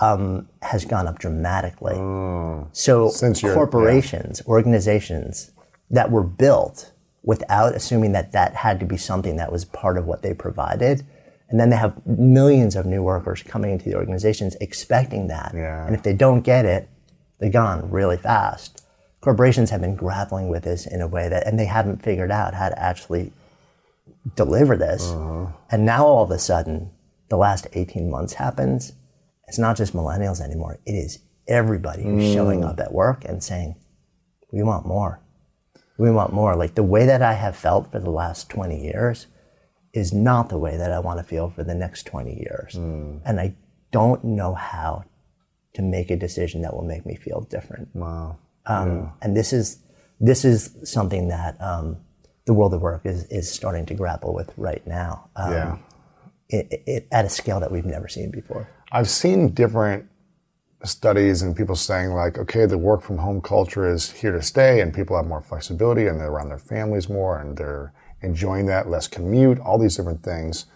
[0.00, 1.94] um, has gone up dramatically.
[2.72, 5.50] So Since corporations, organizations
[5.90, 10.06] that were built without assuming that that had to be something that was part of
[10.06, 11.04] what they provided.
[11.48, 15.52] And then they have millions of new workers coming into the organizations expecting that.
[15.54, 15.86] Yeah.
[15.86, 16.88] And if they don't get it,
[17.38, 18.84] they're gone really fast.
[19.20, 22.54] Corporations have been grappling with this in a way that, and they haven't figured out
[22.54, 23.32] how to actually
[24.36, 25.10] deliver this.
[25.10, 25.46] Uh-huh.
[25.70, 26.90] And now all of a sudden,
[27.28, 28.92] the last 18 months happens.
[29.46, 30.78] It's not just millennials anymore.
[30.84, 32.34] It is everybody who's hmm.
[32.34, 33.76] showing up at work and saying,
[34.52, 35.20] we want more.
[35.96, 36.54] We want more.
[36.54, 39.26] Like the way that I have felt for the last 20 years
[39.92, 42.74] is not the way that I want to feel for the next 20 years.
[43.24, 43.54] And I
[43.90, 45.04] don't know how
[45.74, 47.88] to make a decision that will make me feel different.
[47.94, 48.38] Wow.
[48.66, 49.82] Um, And this is
[50.20, 51.98] this is something that um,
[52.44, 55.76] the world of work is, is starting to grapple with right now um, yeah.
[56.48, 58.68] it, it, at a scale that we've never seen before.
[58.90, 60.08] I've seen different
[60.84, 64.80] studies and people saying like, okay, the work from home culture is here to stay,
[64.80, 68.88] and people have more flexibility, and they're around their families more, and they're enjoying that,
[68.88, 70.66] less commute, all these different things.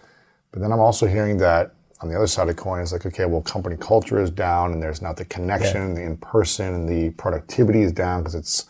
[0.51, 3.05] But then I'm also hearing that on the other side of the coin is like,
[3.05, 6.89] okay, well, company culture is down, and there's not the connection, the in person, and
[6.89, 8.65] the productivity is down because it's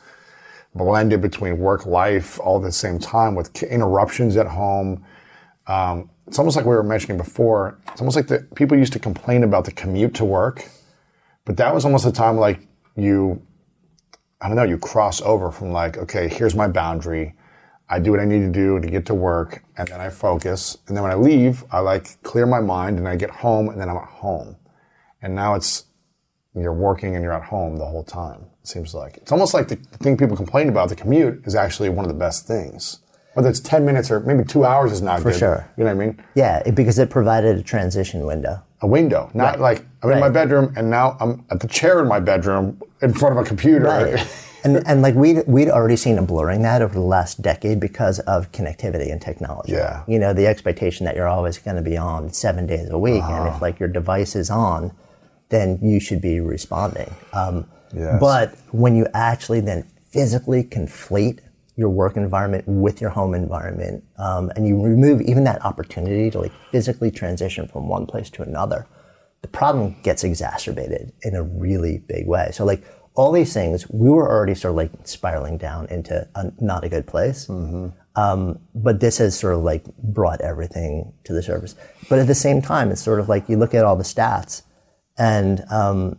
[0.76, 5.04] blended between work life all at the same time with interruptions at home.
[5.68, 7.80] Um, it's almost like we were mentioning before.
[7.92, 10.68] It's almost like the people used to complain about the commute to work,
[11.46, 12.62] but that was almost the time like
[12.96, 13.42] you,
[14.42, 17.36] I don't know, you cross over from like, okay, here's my boundary.
[17.94, 20.78] I do what I need to do to get to work, and then I focus.
[20.88, 23.80] And then when I leave, I like clear my mind, and I get home, and
[23.80, 24.56] then I'm at home.
[25.22, 25.86] And now it's
[26.56, 28.46] you're working and you're at home the whole time.
[28.62, 31.90] It seems like it's almost like the thing people complain about the commute is actually
[31.90, 33.00] one of the best things.
[33.34, 35.40] Whether it's ten minutes or maybe two hours is not For good.
[35.40, 35.72] sure.
[35.78, 36.24] You know what I mean?
[36.36, 38.62] Yeah, it, because it provided a transition window.
[38.82, 39.60] A window, not Right.
[39.78, 43.14] like I'm in my bedroom and now I'm at the chair in my bedroom in
[43.14, 44.18] front of a computer.
[44.63, 48.19] and, and like we'd, we'd already seen a blurring that over the last decade because
[48.21, 49.73] of connectivity and technology.
[49.73, 50.04] Yeah.
[50.08, 53.23] You know, the expectation that you're always going to be on seven days a week.
[53.23, 53.56] And Uh-huh.
[53.56, 54.91] if like your device is on,
[55.49, 57.13] then you should be responding.
[57.34, 58.19] Um, Yes.
[58.19, 61.39] But when you actually then physically conflate
[61.76, 66.39] your work environment with your home environment, um, and you remove even that opportunity to
[66.39, 68.88] like physically transition from one place to another,
[69.43, 72.49] the problem gets exacerbated in a really big way.
[72.52, 72.84] So like
[73.15, 76.89] all these things, we were already sort of like spiraling down into a, not a
[76.89, 77.49] good place.
[78.15, 81.76] Um, but this has sort of like brought everything to the surface.
[82.10, 84.63] But at the same time, it's sort of like you look at all the stats
[85.17, 86.17] and um,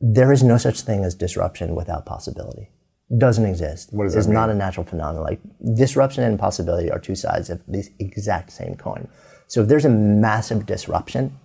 [0.00, 2.70] there is no such thing as disruption without possibility.
[3.16, 3.92] Doesn't exist.
[3.92, 5.24] What does that It's not a natural phenomenon.
[5.24, 5.40] Like
[5.74, 9.08] disruption and possibility are two sides of the exact same coin.
[9.46, 11.38] So if there's a massive disruption,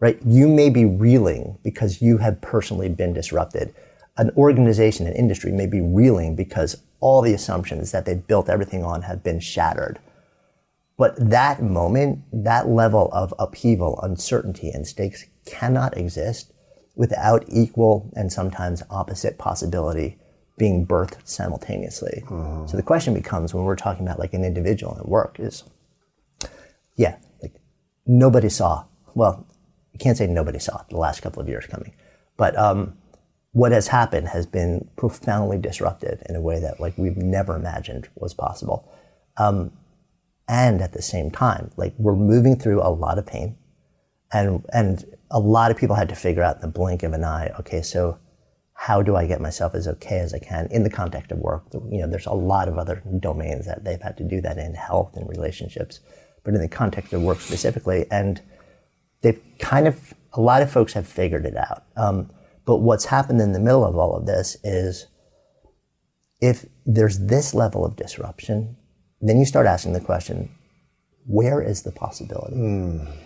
[0.00, 3.74] right, you may be reeling because you have personally been disrupted.
[4.16, 8.84] An organization, an industry may be reeling because all the assumptions that they've built everything
[8.84, 9.98] on have been shattered.
[10.96, 16.52] But that moment, that level of upheaval, uncertainty, and stakes cannot exist
[16.94, 20.18] without equal and sometimes opposite possibility
[20.56, 22.22] being birthed simultaneously.
[22.26, 22.66] Mm-hmm.
[22.66, 25.64] So the question becomes when we're talking about like an individual and work is,
[26.96, 27.60] yeah, like
[28.06, 29.46] nobody saw, well,
[29.96, 31.94] you can't say nobody saw it the last couple of years coming,
[32.36, 32.98] but um,
[33.52, 38.06] what has happened has been profoundly disruptive in a way that like we've never imagined
[38.14, 38.92] was possible.
[39.38, 39.72] Um,
[40.46, 43.56] and at the same time, like we're moving through a lot of pain,
[44.30, 47.24] and and a lot of people had to figure out in the blink of an
[47.24, 47.50] eye.
[47.58, 48.18] Okay, so
[48.74, 51.64] how do I get myself as okay as I can in the context of work?
[51.72, 54.74] You know, there's a lot of other domains that they've had to do that in
[54.74, 56.00] health and relationships,
[56.44, 58.42] but in the context of work specifically, and
[59.22, 61.84] they've kind of a lot of folks have figured it out.
[61.96, 62.30] Um,
[62.66, 65.06] but what's happened in the middle of all of this is
[66.40, 68.76] if there's this level of disruption,
[69.20, 70.50] then you start asking the question,
[71.26, 72.56] where is the possibility?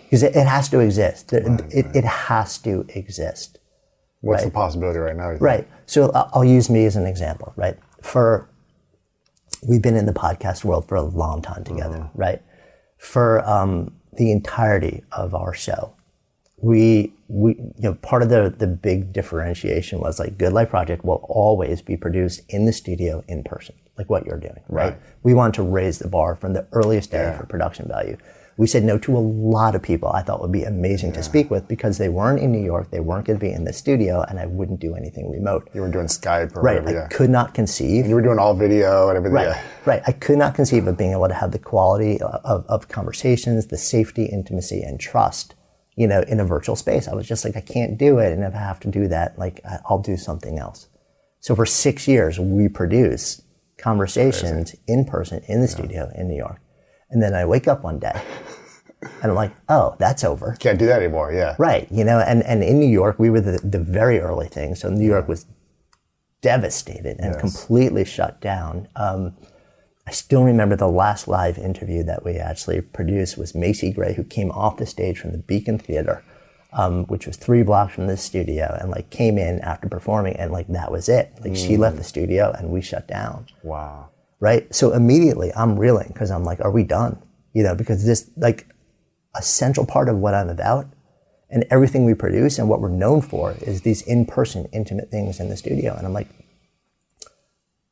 [0.03, 1.33] Because it, it has to exist.
[1.33, 3.59] It, it, it has to exist.
[4.21, 4.51] What's Right.
[4.51, 5.31] the possibility right now?
[5.31, 5.67] Right.
[5.85, 7.77] So I- I'll use me as an example, right?
[8.01, 8.47] For
[9.67, 12.41] we've been in the podcast world for a long time together, right?
[12.97, 15.93] For um, the entirety of our show,
[16.57, 21.03] we we you know part of the the big differentiation was like Good Life Project
[21.03, 24.91] will always be produced in the studio in person, like what you're doing, right?
[24.93, 24.97] Right.
[25.23, 27.37] We want to raise the bar from the earliest day Yeah.
[27.37, 28.17] for production value.
[28.57, 31.49] We said no to a lot of people I thought would be amazing to speak
[31.49, 34.21] with because they weren't in New York, they weren't going to be in the studio,
[34.21, 35.69] and I wouldn't do anything remote.
[35.73, 36.83] You were doing Skype or Right.
[36.83, 37.05] whatever.
[37.05, 38.05] I could not conceive.
[38.05, 39.35] You were doing all video and everything.
[39.35, 39.47] Right.
[39.47, 39.61] Yeah.
[39.85, 40.01] Right.
[40.05, 43.77] I could not conceive of being able to have the quality of, of conversations, the
[43.77, 45.55] safety, intimacy, and trust,
[45.95, 47.07] you know, in a virtual space.
[47.07, 48.31] I was just like, I can't do it.
[48.31, 50.87] And if I have to do that, like, I'll do something else.
[51.39, 53.43] So for six years, we produced
[53.77, 56.59] conversations in person in the studio in New York.
[57.11, 58.19] And then I wake up one day
[59.01, 60.55] and I'm like, oh, that's over.
[60.59, 61.33] Can't do that anymore.
[61.33, 61.55] Yeah.
[61.59, 61.87] Right.
[61.91, 64.75] You know, and, and in New York, we were the, the very early thing.
[64.75, 65.45] So New York was
[66.41, 67.39] devastated and Yes.
[67.39, 68.87] completely shut down.
[68.95, 69.35] Um,
[70.07, 74.23] I still remember the last live interview that we actually produced was Macy Gray, who
[74.23, 76.23] came off the stage from the Beacon Theater,
[76.73, 80.51] um, which was three blocks from the studio, and like came in after performing, and
[80.51, 81.31] like that was it.
[81.43, 84.09] Like she left the studio, and we shut down Wow.
[84.41, 84.73] Right?
[84.75, 87.21] So immediately I'm reeling because I'm like, are we done?
[87.53, 88.67] You know, because this like
[89.33, 90.87] a central part of what I'm about
[91.49, 95.47] and everything we produce and what we're known for is these in-person intimate things in
[95.49, 95.95] the studio.
[95.95, 96.27] And I'm like,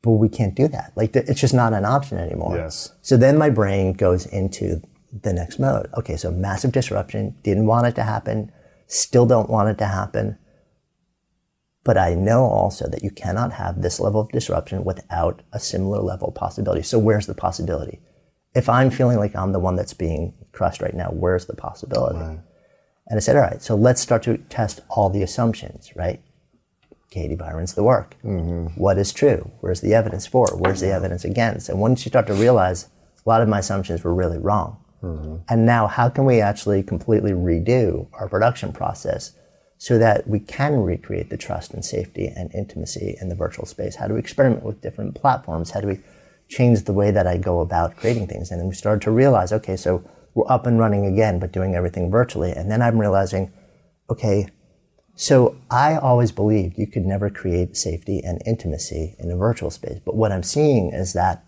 [0.02, 0.92] but we can't do that.
[0.96, 2.56] Like it's just not an option anymore.
[2.56, 2.92] Yes.
[3.00, 4.82] So then my brain goes into
[5.12, 5.88] the next mode.
[5.96, 8.50] Okay, so massive disruption, didn't want it to happen,
[8.86, 10.38] still don't want it to happen.
[11.82, 16.00] But I know also that you cannot have this level of disruption without a similar
[16.00, 16.82] level of possibility.
[16.82, 18.00] So where's the possibility?
[18.54, 22.18] If I'm feeling like I'm the one that's being crushed right now, where's the possibility?
[22.18, 26.22] And I said, all right, so let's start to test all the assumptions, right?
[27.10, 28.16] Katie Byron's the work.
[28.24, 28.78] Mm-hmm.
[28.80, 29.50] What is true?
[29.60, 30.46] Where's the evidence for?
[30.56, 31.68] Where's the evidence against?
[31.68, 32.88] And once you start to realize
[33.24, 34.76] a lot of my assumptions were really wrong.
[35.02, 35.36] Mm-hmm.
[35.48, 39.32] And now, how can we actually completely redo our production process
[39.80, 43.96] so that we can recreate the trust and safety and intimacy in the virtual space?
[43.96, 45.70] How do we experiment with different platforms?
[45.70, 45.98] How do we
[46.50, 48.50] change the way that I go about creating things.
[48.50, 50.04] And then we started to realize, okay, so
[50.34, 52.50] we're up and running again, but doing everything virtually.
[52.50, 53.52] And then I'm realizing,
[54.10, 54.48] okay,
[55.14, 60.00] so I always believed you could never create safety and intimacy in a virtual space.
[60.04, 61.44] But what I'm seeing is that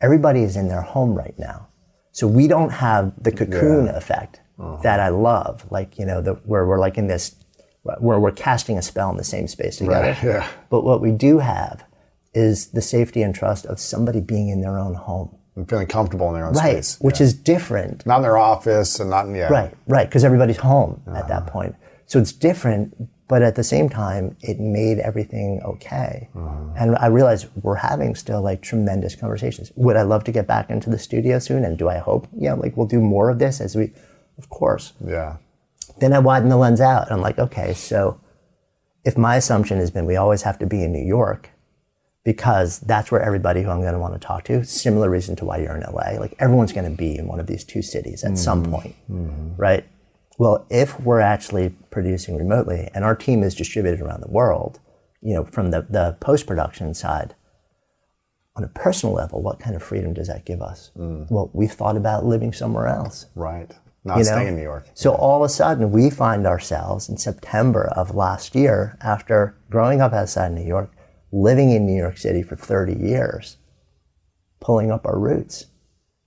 [0.00, 1.68] everybody is in their home right now.
[2.10, 3.96] So we don't have the cocoon yeah.
[3.96, 4.82] effect uh-huh.
[4.82, 7.36] that I love, like, you know, the, where we're like in this,
[7.84, 10.12] where we're casting a spell in the same space together.
[10.12, 10.48] Right, yeah.
[10.70, 11.84] But what we do have
[12.32, 15.36] is the safety and trust of somebody being in their own home.
[15.54, 16.98] And feeling comfortable in their own right, space.
[17.00, 17.26] Which yeah.
[17.26, 18.04] is different.
[18.04, 19.48] Not in their office and not in, yeah.
[19.48, 21.18] Right, right, because everybody's home uh-huh.
[21.18, 21.50] at that uh-huh.
[21.50, 21.76] point.
[22.06, 26.28] So it's different, but at the same time, it made everything okay.
[26.34, 26.72] Uh-huh.
[26.76, 29.70] And I realized we're having still like tremendous conversations.
[29.76, 31.64] Would I love to get back into the studio soon?
[31.64, 33.92] And do I hope, yeah, like we'll do more of this as we,
[34.38, 34.92] of course.
[35.06, 35.36] Yeah.
[35.98, 38.20] Then I widen the lens out and I'm like, okay, so
[39.04, 41.50] if my assumption has been we always have to be in New York,
[42.24, 45.44] because that's where everybody who I'm going to want to talk to, similar reason to
[45.44, 48.24] why you're in LA, like everyone's going to be in one of these two cities
[48.24, 48.36] at mm-hmm.
[48.36, 49.54] some point, mm-hmm.
[49.56, 49.84] right?
[50.38, 54.80] Well, if we're actually producing remotely and our team is distributed around the world,
[55.20, 57.34] you know, from the, the post production side,
[58.56, 60.92] on a personal level, what kind of freedom does that give us?
[60.96, 61.28] Mm.
[61.30, 63.26] Well, we've thought about living somewhere else.
[63.34, 63.70] Right.
[64.04, 64.48] Not you staying know?
[64.48, 64.86] in New York.
[64.94, 65.18] So yeah.
[65.18, 70.12] all of a sudden, we find ourselves in September of last year, after growing up
[70.12, 70.90] outside of New York,
[71.32, 73.56] living in New York City for 30 years,
[74.60, 75.66] pulling up our roots,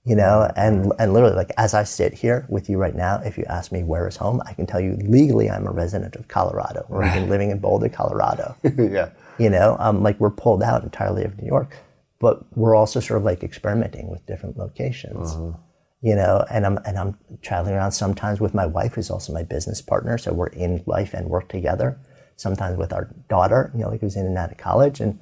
[0.04, 3.38] you know, and, and literally like as I sit here with you right now, if
[3.38, 6.26] you ask me where is home, I can tell you legally I'm a resident of
[6.28, 6.84] Colorado.
[6.88, 7.04] Right.
[7.04, 8.56] We've been living in Boulder, Colorado.
[8.76, 9.10] yeah.
[9.38, 11.76] You know, um, like we're pulled out entirely of New York,
[12.18, 15.32] but we're also sort of like experimenting with different locations.
[15.32, 15.52] Uh-huh.
[16.00, 19.42] You know, and I'm and I'm traveling around sometimes with my wife, who's also my
[19.42, 20.16] business partner.
[20.16, 21.98] So we're in life and work together
[22.38, 25.00] sometimes with our daughter, you know, who's in and out of college.
[25.00, 25.18] And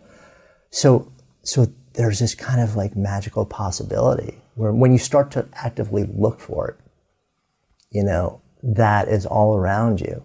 [0.70, 1.10] so,
[1.42, 6.38] so there's this kind of like magical possibility where when you start to actively look
[6.38, 6.76] for it,
[7.90, 10.22] you know, that is all around you.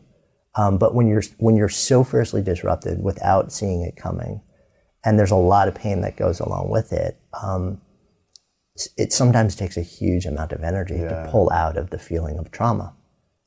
[0.56, 4.42] Um, but when you're, when you're so fiercely disrupted without seeing it coming,
[5.04, 7.82] and there's a lot of pain that goes along with it, um,
[8.98, 11.26] it sometimes takes a huge amount of energy yeah.
[11.26, 12.94] to pull out of the feeling of trauma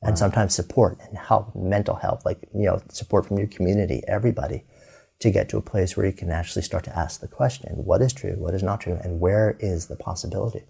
[0.01, 4.63] and sometimes support and help, mental health, like, you know, support from your community, everybody,
[5.19, 8.03] to get to a place where you can actually start to ask the question, what
[8.03, 10.61] is true, what is not true, and where is the possibility?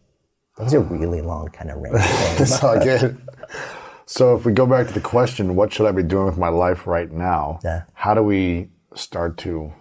[0.57, 2.51] That's a really long kind of range.
[2.63, 3.17] All good.
[4.05, 6.49] So if we go back to the question, what should I be doing with my
[6.49, 7.59] life right now?
[7.63, 7.83] Yeah.
[7.93, 9.73] How do we start to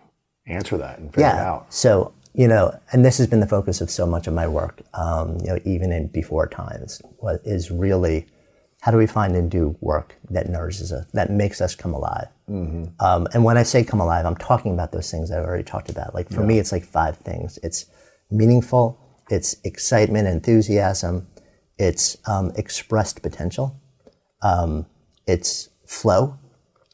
[0.47, 1.43] answer that and figure yeah.
[1.43, 1.73] it out?
[1.73, 4.83] So, you know, and this has been the focus of so much of my work,
[4.95, 8.27] um, you know, even in before times, what is really
[8.85, 12.29] how do we find and do work that nourishes us, that makes us come alive?
[12.51, 13.03] Mm-hmm.
[13.03, 15.89] Um, and when I say come alive, I'm talking about those things I've already talked
[15.89, 16.15] about.
[16.15, 16.49] Like for yeah.
[16.49, 17.59] me, it's like five things.
[17.63, 17.87] It's
[18.31, 21.27] meaningful, it's excitement, enthusiasm,
[21.79, 23.81] it's um, expressed potential,
[24.43, 24.85] um,
[25.27, 26.37] it's flow.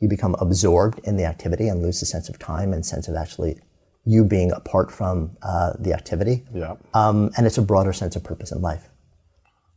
[0.01, 3.17] You become absorbed in the activity and lose the sense of time and sense of
[3.17, 3.59] actually
[4.05, 6.45] you being apart from uh, the activity.
[6.55, 6.77] Yeah.
[6.95, 8.89] Um, and it's a broader sense of purpose in life.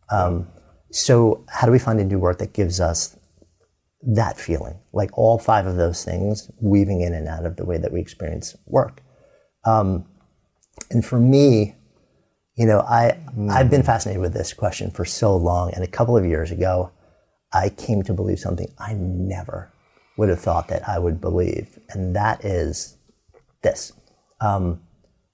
[0.10, 0.48] Um,
[0.92, 3.18] so, how do we find a new work that gives us
[4.04, 4.80] that feeling?
[4.92, 8.00] Like all five of those things weaving in and out of the way that we
[8.00, 9.02] experience work.
[9.66, 10.06] Um,
[10.92, 11.76] and for me,
[12.56, 13.50] you know, I, mm.
[13.50, 15.74] I've been fascinated with this question for so long.
[15.74, 16.92] And a couple of years ago,
[17.52, 19.72] I came to believe something I never
[20.18, 21.80] would have thought that I would believe.
[21.90, 22.98] And that is
[23.64, 23.94] this
[24.44, 24.82] um,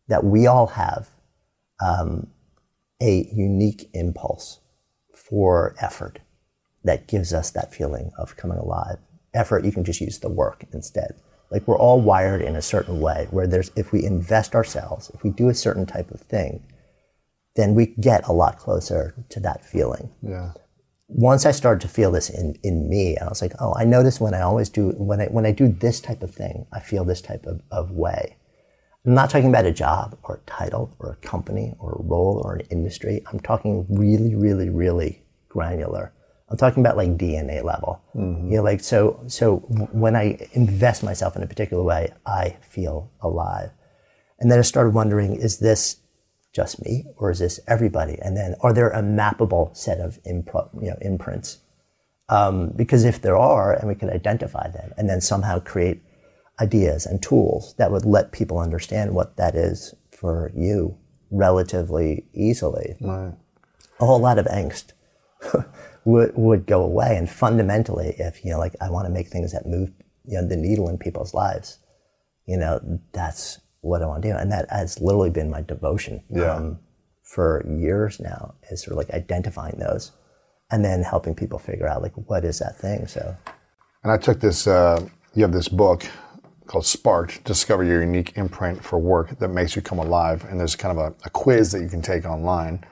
[0.07, 1.09] that we all have
[1.81, 2.27] um,
[3.01, 4.59] a unique impulse
[5.13, 6.19] for effort
[6.83, 8.97] that gives us that feeling of coming alive.
[9.33, 11.15] Effort, you can just use the work instead.
[11.51, 15.23] Like we're all wired in a certain way where there's, if we invest ourselves, if
[15.23, 16.63] we do a certain type of thing,
[17.55, 20.11] then we get a lot closer to that feeling.
[20.21, 20.51] Yeah.
[21.07, 24.21] Once I started to feel this in, in me, I was like, oh, I notice
[24.21, 27.03] when I always do, when I, when I do this type of thing, I feel
[27.03, 28.37] this type of, of way.
[29.05, 32.41] I'm not talking about a job or a title or a company or a role
[32.43, 33.21] or an industry.
[33.31, 36.13] I'm talking really, really, really granular.
[36.49, 38.01] I'm talking about like DNA level.
[38.15, 38.51] Mm-hmm.
[38.51, 39.23] You know, like so.
[39.27, 39.57] So
[39.91, 43.71] when I invest myself in a particular way, I feel alive.
[44.39, 45.97] And then I started wondering: Is this
[46.51, 48.17] just me, or is this everybody?
[48.21, 50.43] And then, are there a mappable set of you
[50.73, 51.59] know, imprints?
[52.29, 56.01] Um, because if there are, and we can identify them, and then somehow create
[56.61, 60.97] ideas and tools that would let people understand what that is for you
[61.31, 62.95] relatively easily.
[63.01, 63.33] Right.
[63.99, 64.93] A whole lot of angst
[66.05, 67.15] would, would go away.
[67.17, 69.91] And fundamentally, if, you know, like I want to make things that move,
[70.25, 71.79] you know, the needle in people's lives,
[72.45, 72.79] you know,
[73.13, 74.35] that's, what I want to do.
[74.35, 76.71] And that has literally been my devotion Yeah.
[77.23, 80.11] for years now is sort of like identifying those
[80.71, 83.07] and then helping people figure out like what is that thing.
[83.07, 83.35] So
[84.03, 86.05] And I took this, uh, you have this book
[86.69, 90.45] called Sparked Discover Your Unique Imprint for Work that makes you come alive.
[90.47, 92.85] And there's kind of a, a quiz that you can take online.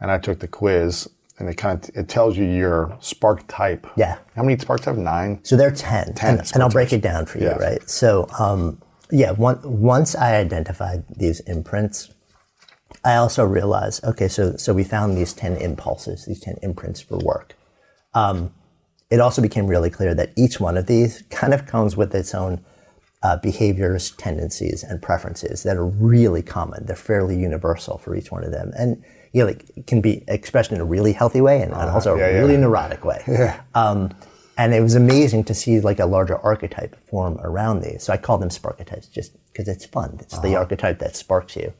[0.00, 1.08] And I took the quiz
[1.38, 3.86] and it kind of it tells you your spark type.
[3.96, 4.18] Yeah.
[4.34, 4.96] How many spark type?
[4.96, 5.38] Nine?
[5.44, 6.14] So they're 10.
[6.14, 7.56] 10 and, and I'll break it down for you, Yeah.
[7.56, 7.88] right?
[7.88, 12.10] So, um, yeah, one, once I identified these imprints,
[13.04, 17.16] I also realized, okay, so, so we found these 10 impulses, these 10 imprints for
[17.18, 17.56] work.
[18.12, 18.52] Um,
[19.08, 22.34] it also became really clear that each one of these kind of comes with its
[22.34, 22.64] own
[23.22, 26.86] uh, behaviors, tendencies, and preferences that are really common.
[26.86, 28.72] They're fairly universal for each one of them.
[28.76, 29.02] And,
[29.32, 32.26] you know, like, can be expressed in a really healthy way and, and also yeah,
[32.26, 32.38] a yeah.
[32.38, 33.22] really neurotic way.
[33.74, 34.10] Um,
[34.56, 38.02] and it was amazing to see like a larger archetype form around these.
[38.02, 40.18] So I call them sparketypes just because it's fun.
[40.20, 41.72] It's the archetype that sparks you.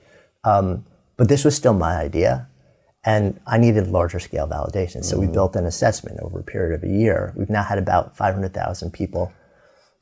[0.45, 0.87] Um,
[1.19, 2.49] but this was still my idea,
[3.05, 5.05] and I needed larger scale validation.
[5.05, 7.35] So we built an assessment over a period of a year.
[7.37, 9.31] We've now had about 500,000 people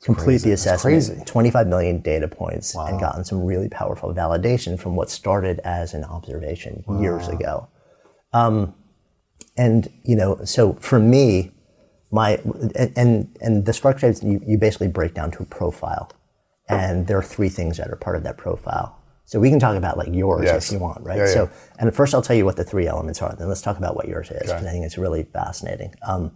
[0.03, 1.23] complete the assessment, crazy.
[1.25, 6.03] 25 million data points, and gotten some really powerful validation from what started as an
[6.03, 7.67] observation years ago.
[8.33, 8.73] Um,
[9.57, 11.51] and you know, so for me,
[12.11, 12.39] my
[12.95, 16.11] and and, the spark types you, you basically break down to a profile,
[16.69, 18.95] and there are three things that are part of that profile.
[19.25, 20.67] So we can talk about like yours Yes.
[20.67, 21.17] if you want, right?
[21.17, 21.33] Yeah, yeah.
[21.33, 23.35] So and first I'll tell you what the three elements are.
[23.37, 25.93] Then let's talk about what yours is because I think it's really fascinating.
[26.07, 26.31] Um,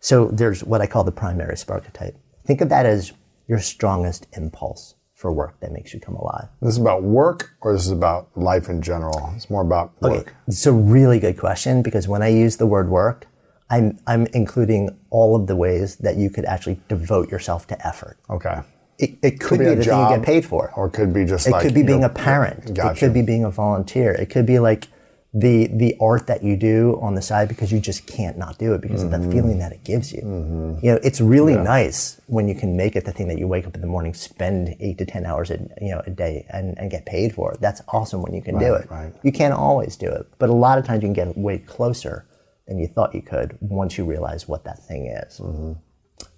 [0.00, 2.14] so there's what I call the primary sparketype.
[2.46, 3.12] Think of that as
[3.48, 6.48] your strongest impulse for work that makes you come alive.
[6.60, 9.32] This is about work or this is about life in general?
[9.36, 10.34] It's more about work.
[10.46, 13.26] It's a really good question because when I use the word work,
[13.70, 18.18] I'm, I'm including all of the ways that you could actually devote yourself to effort.
[18.28, 18.60] Okay.
[18.98, 20.72] It, it could, be be, a the thing job, you get paid for.
[20.76, 22.78] Or it could be just like It like could be being know, a parent.
[22.78, 24.12] It could be being a volunteer.
[24.12, 24.88] It could be like
[25.36, 28.72] the the art that you do on the side because you just can't not do
[28.72, 29.30] it because of Mm-hmm.
[29.30, 30.22] the feeling that it gives you.
[30.22, 30.86] Mm-hmm.
[30.86, 33.66] You know, it's really nice when you can make it the thing that you wake
[33.66, 36.78] up in the morning, spend eight to ten hours a you know a day, and,
[36.78, 37.60] and get paid for it.
[37.60, 38.88] That's awesome when you can do it.
[38.88, 39.12] right.
[39.24, 42.26] You can't always do it, but a lot of times you can get way closer
[42.68, 45.40] than you thought you could once you realize what that thing is.
[45.40, 45.72] Mm-hmm.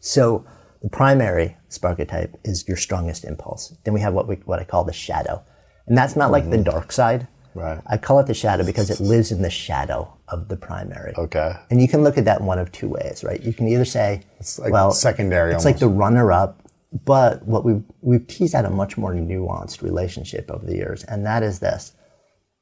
[0.01, 0.47] So
[0.83, 3.77] the primary sparketype is your strongest impulse.
[3.85, 5.43] Then we have what we what I call the shadow,
[5.87, 6.71] and that's not like the mm-hmm.
[6.71, 7.29] dark side.
[7.57, 7.81] Right.
[7.87, 11.15] I call it the shadow because it lives in the shadow of the primary.
[11.17, 11.53] Okay.
[11.71, 13.41] And you can look at that in one of two ways, right?
[13.43, 14.23] You can either say,
[14.59, 16.63] like well, secondary It's like the runner-up,
[17.05, 21.25] but what we've we've teased out a much more nuanced relationship over the years, and
[21.27, 21.93] that is this: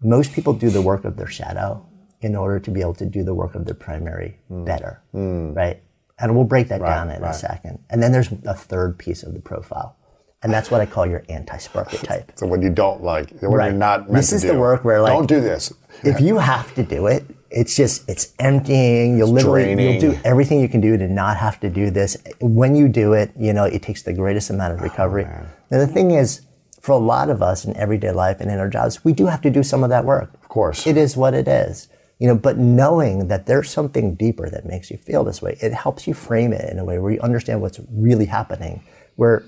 [0.01, 1.85] most people do the work of their shadow
[2.21, 5.83] in order to be able to do the work of their primary better, right?
[6.19, 7.33] And we'll break that down in a Hmm.
[7.35, 7.79] second.
[7.91, 9.97] And then there's a third piece of the profile,
[10.45, 12.27] and that's what I call your anti-sparketype.
[12.37, 13.67] So when you don't like, when Right.
[13.71, 14.49] you're not meant This is do.
[14.49, 15.73] the work where, like, don't do this.
[16.05, 19.17] if you have to do it, it's just it's emptying.
[19.17, 20.01] You'll literally draining.
[20.01, 22.17] you'll do everything you can do to not have to do this.
[22.41, 25.25] When you do it, you know it takes the greatest amount Oh, of recovery.
[25.71, 26.43] and the thing is,
[26.81, 29.41] for a lot of us in everyday life and in our jobs, we do have
[29.43, 30.31] to do some of that work.
[30.43, 30.87] Of course.
[30.87, 31.89] It is what it is.
[32.19, 35.73] You know, but knowing that there's something deeper that makes you feel this way, it
[35.73, 38.83] helps you frame it in a way where you understand what's really happening.
[39.17, 39.45] Where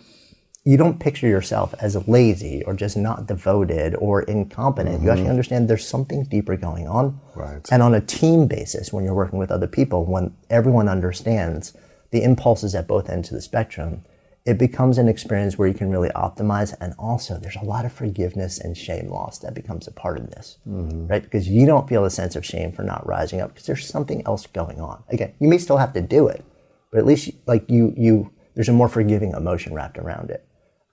[0.67, 5.01] you don't picture yourself as lazy or just not devoted or incompetent.
[5.01, 5.31] You actually mm-hmm.
[5.31, 7.21] understand there's something deeper going on.
[7.37, 7.64] Right.
[7.71, 11.73] And on a team basis, when you're working with other people, when everyone understands
[12.11, 14.03] the impulses at both ends of the spectrum,
[14.45, 16.75] it becomes an experience where you can really optimize.
[16.81, 20.31] And also, there's a lot of forgiveness and shame loss that becomes a part of
[20.31, 21.07] this, mm-hmm.
[21.07, 21.23] right?
[21.23, 24.21] Because you don't feel a sense of shame for not rising up because there's something
[24.27, 25.05] else going on.
[25.11, 26.45] Again, you may still have to do it,
[26.91, 30.46] but at least like you, you, there's a more forgiving emotion wrapped around it.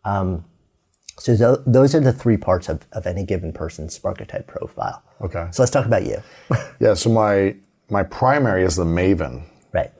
[0.05, 0.45] Um,
[1.19, 5.03] so tho- those are the three parts of, of any given person's archetype profile.
[5.21, 5.47] Okay.
[5.51, 6.21] So let's talk about you.
[6.79, 6.95] Yeah.
[6.95, 7.55] So my
[7.89, 9.45] my primary is the Maven.
[9.73, 9.91] right.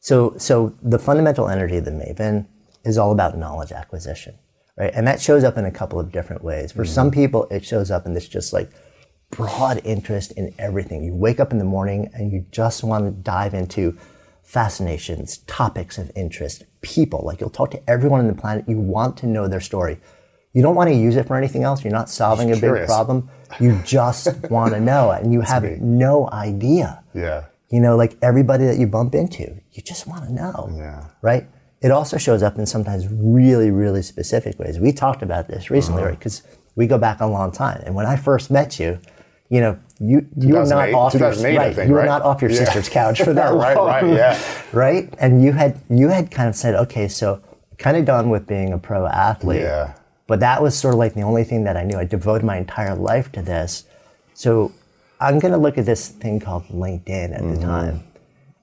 [0.00, 2.46] So so the fundamental energy of the Maven
[2.84, 4.38] is all about knowledge acquisition,
[4.78, 4.92] right?
[4.94, 6.72] And that shows up in a couple of different ways.
[6.72, 7.20] For some mm-hmm.
[7.20, 8.70] people, it shows up in this just like
[9.30, 11.04] broad interest in everything.
[11.04, 13.96] You wake up in the morning and you just want to dive into
[14.50, 17.22] fascinations, topics of interest, people.
[17.24, 18.64] Like you'll talk to everyone on the planet.
[18.68, 19.98] You want to know their story.
[20.52, 21.84] You don't want to use it for anything else.
[21.84, 22.86] You're not solving a big curious.
[22.86, 23.30] problem.
[23.60, 27.04] You just want to know it and you have no idea.
[27.14, 27.44] Yeah.
[27.68, 30.68] You know, like everybody that you bump into, you just want to know.
[30.76, 31.04] Yeah.
[31.22, 31.46] Right?
[31.80, 34.80] It also shows up in sometimes really, really specific ways.
[34.80, 36.10] We talked about this recently, Uh-huh.
[36.10, 36.18] right?
[36.18, 36.42] Because
[36.74, 37.82] we go back a long time.
[37.86, 38.98] And when I first met you,
[39.48, 42.06] you know, you you were not off your right, think, you were right?
[42.06, 42.64] not off your Yeah.
[42.64, 43.86] sister's couch for that Right, long.
[43.86, 44.38] right, yeah.
[44.72, 45.12] Right?
[45.18, 47.40] And you had you had kind of said, okay, so
[47.78, 49.60] kind of done with being a pro athlete.
[49.62, 49.92] Yeah.
[50.26, 51.98] But that was sort of like the only thing that I knew.
[51.98, 53.84] I devoted my entire life to this.
[54.34, 54.72] So
[55.20, 57.54] I'm going to look at this thing called LinkedIn at Mm-hmm.
[57.54, 58.02] the time.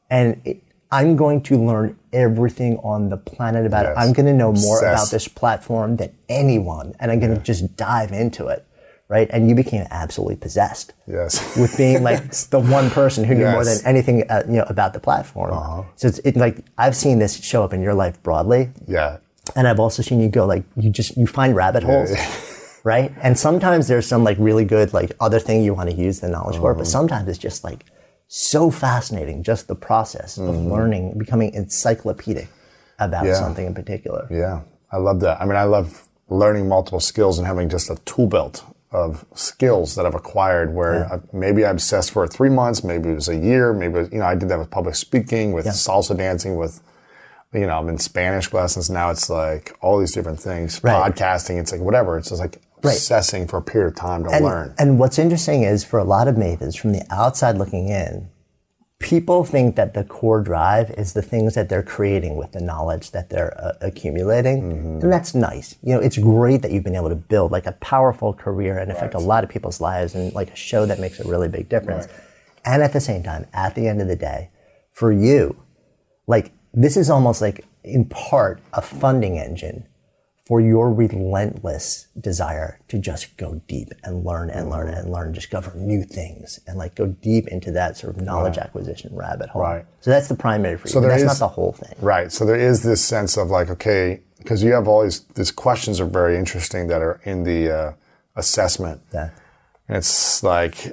[0.10, 3.94] And it, I'm going to learn everything on the planet about it.
[3.98, 4.82] I'm going to know more Obsessed.
[4.94, 6.94] about this platform than anyone.
[7.00, 8.66] And I'm going to just dive into it.
[9.10, 9.30] Right.
[9.32, 11.56] And you became absolutely possessed Yes.
[11.62, 13.68] with being like the one person who knew more Yes.
[13.68, 13.78] Uh-huh.
[13.78, 15.86] than anything uh, you know about the platform.
[15.96, 19.18] So it's it, like I've seen this show up in your life broadly, yeah.
[19.56, 22.12] and I've also seen you go like you just you find rabbit holes,
[22.84, 23.14] right?
[23.24, 26.28] And sometimes there's some like really good like other thing you want to use the
[26.28, 26.80] knowledge for, Uh-huh.
[26.80, 27.86] but sometimes it's just like
[28.28, 32.50] so fascinating, just the process of learning, becoming encyclopedic
[33.00, 33.28] about Mm-hmm.
[33.28, 33.40] Yeah.
[33.40, 34.28] something in particular.
[34.30, 35.40] Yeah, I love that.
[35.42, 38.66] I mean, I love learning multiple skills and having just a tool belt
[38.98, 43.16] of skills that I've acquired where I, maybe I obsessed for three months, maybe it
[43.16, 46.18] was a year, maybe, was, you know, I did that with public speaking, with salsa
[46.18, 46.82] dancing, with,
[47.54, 49.10] you know, I'm in Spanish lessons now.
[49.12, 51.14] It's like all these different things, Right.
[51.14, 51.60] podcasting.
[51.60, 52.18] It's like whatever.
[52.18, 52.94] It's just like Right.
[52.94, 54.74] obsessing for a period of time to and, learn.
[54.78, 58.30] And what's interesting is for a lot of mavens from the outside looking in,
[59.00, 63.12] people think that the core drive is the things that they're creating with the knowledge
[63.12, 64.62] that they're uh, accumulating.
[64.62, 65.02] Mm-hmm.
[65.02, 65.76] And that's nice.
[65.84, 68.92] You know, it's great that you've been able to build like a powerful career and
[68.92, 71.70] affect a lot of people's lives and like a show that makes a really big
[71.70, 72.08] difference.
[72.66, 74.50] And at the same time, at the end of the day,
[74.92, 75.56] for you,
[76.26, 79.88] like this is almost like in part a funding engine
[80.48, 85.74] for your relentless desire to just go deep and learn and learn and learn, discover
[85.76, 89.62] new things and like go deep into that sort of knowledge acquisition rabbit hole.
[89.62, 89.86] Right.
[90.00, 90.94] So that's the primary for you.
[90.94, 91.94] So that's is- not the whole thing.
[92.00, 92.32] Right.
[92.32, 96.00] So there is this sense of like, okay, because you have all these, these questions
[96.00, 97.94] are very interesting that are in the uh,
[98.38, 99.02] assessment.
[99.14, 99.32] Yeah.
[99.90, 100.86] And it's like,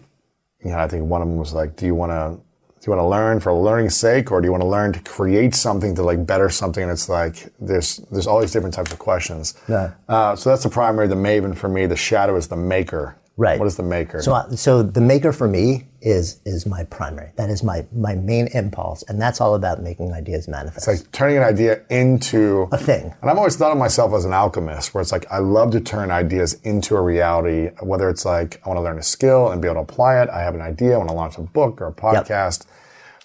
[0.64, 2.40] you know, I think one of them was like, do you want to,
[2.84, 5.00] do you want to learn for learning's sake, or do you want to learn to
[5.00, 6.82] create something to like better something?
[6.82, 9.54] And it's like there's there's all these different types of questions.
[9.70, 9.92] Yeah.
[10.06, 11.86] Uh, so that's the primary, the maven for me.
[11.86, 13.16] The shadow is the maker.
[13.36, 13.58] Right.
[13.58, 14.22] What is the maker?
[14.22, 17.32] So, I- so the maker for me is is my primary.
[17.36, 20.86] That is my my main impulse, and that's all about making ideas manifest.
[20.86, 23.12] It's like turning an idea into a thing.
[23.22, 25.80] And I've always thought of myself as an alchemist, where it's like I love to
[25.80, 27.70] turn ideas into a reality.
[27.82, 30.28] Whether it's like I want to learn a skill and be able to apply it,
[30.28, 32.66] I have an idea, I want to launch a book or a podcast.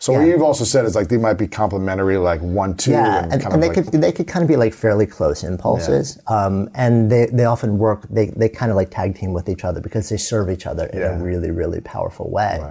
[0.01, 3.23] So what you've also said is like they might be complementary, like one, two, Yeah,
[3.23, 6.17] and, and, and they like, could they could kind of be like fairly close impulses,
[6.27, 8.07] um, and they, they often work.
[8.09, 10.85] They they kind of like tag team with each other because they serve each other
[10.87, 11.19] in Yeah.
[11.19, 12.63] a really really powerful way.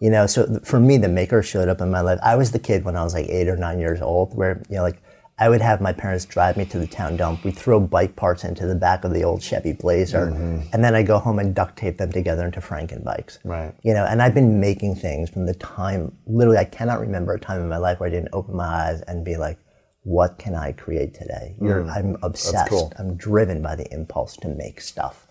[0.00, 2.18] You know, so for me, the maker showed up in my life.
[2.22, 4.76] I was the kid when I was like eight or nine years old, where you
[4.76, 5.00] know, like
[5.38, 7.44] I would have my parents drive me to the town dump.
[7.44, 10.68] We'd throw bike parts into the back of the old Chevy Blazer, mm-hmm.
[10.72, 13.38] and then I go home and duct tape them together into Franken bikes.
[13.44, 13.74] Right.
[13.82, 17.38] You know, and I've been making things from the time, literally, I cannot remember a
[17.38, 19.58] time in my life where I didn't open my eyes and be like,
[20.04, 21.56] what can I create today?
[21.60, 21.94] You're, mm.
[21.94, 22.70] I'm obsessed.
[22.70, 22.92] cool.
[22.98, 25.26] I'm driven by the impulse to make stuff.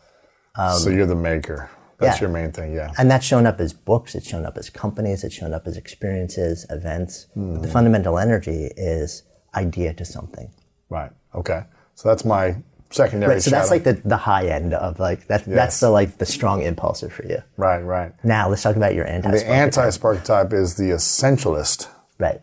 [0.56, 1.72] Um, so you're the maker.
[1.97, 2.28] That's yeah.
[2.28, 2.91] your main thing, yeah.
[2.97, 5.78] And that's shown up as books, it's shown up as companies, it's shown up as
[5.78, 7.28] experiences, events.
[7.36, 7.62] Mm-hmm.
[7.62, 9.24] the fundamental energy is
[9.56, 10.49] idea to something.
[10.89, 11.12] Right.
[11.34, 11.64] Okay.
[11.95, 12.58] So that's my
[12.91, 13.34] secondary.
[13.34, 15.80] Right, so that's like the, the high end of like, that, that's Yes.
[15.80, 17.39] the like the strong impulsive for you.
[17.58, 18.12] right, right.
[18.24, 21.88] Now let's talk about your anti The anti-spark type is the essentialist.
[22.20, 22.41] Right.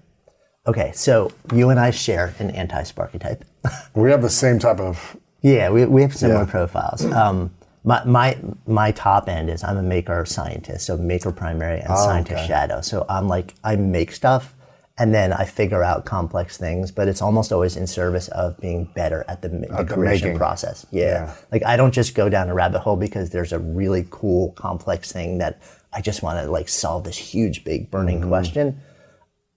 [0.67, 3.45] Okay, so you and I share an anti-sparky type.
[3.95, 6.51] We have the same type of Yeah, we, we have similar Yeah.
[6.51, 7.05] profiles.
[7.05, 7.51] Um,
[7.85, 12.37] my, my, my top end is I'm a maker scientist, so maker primary and scientist
[12.41, 12.47] Oh, okay.
[12.47, 12.81] shadow.
[12.81, 14.55] So I'm like, I make stuff
[15.03, 18.85] and then I figure out complex things, but it's almost always in service of being
[18.95, 20.87] better at the, ma- the creation process.
[20.93, 21.03] Yeah.
[21.03, 21.35] Yeah.
[21.51, 25.11] Like I don't just go down a rabbit hole because there's a really cool, complex
[25.11, 25.61] thing that
[25.93, 28.29] I just want to like solve this huge, big burning Mm-hmm.
[28.29, 28.81] question.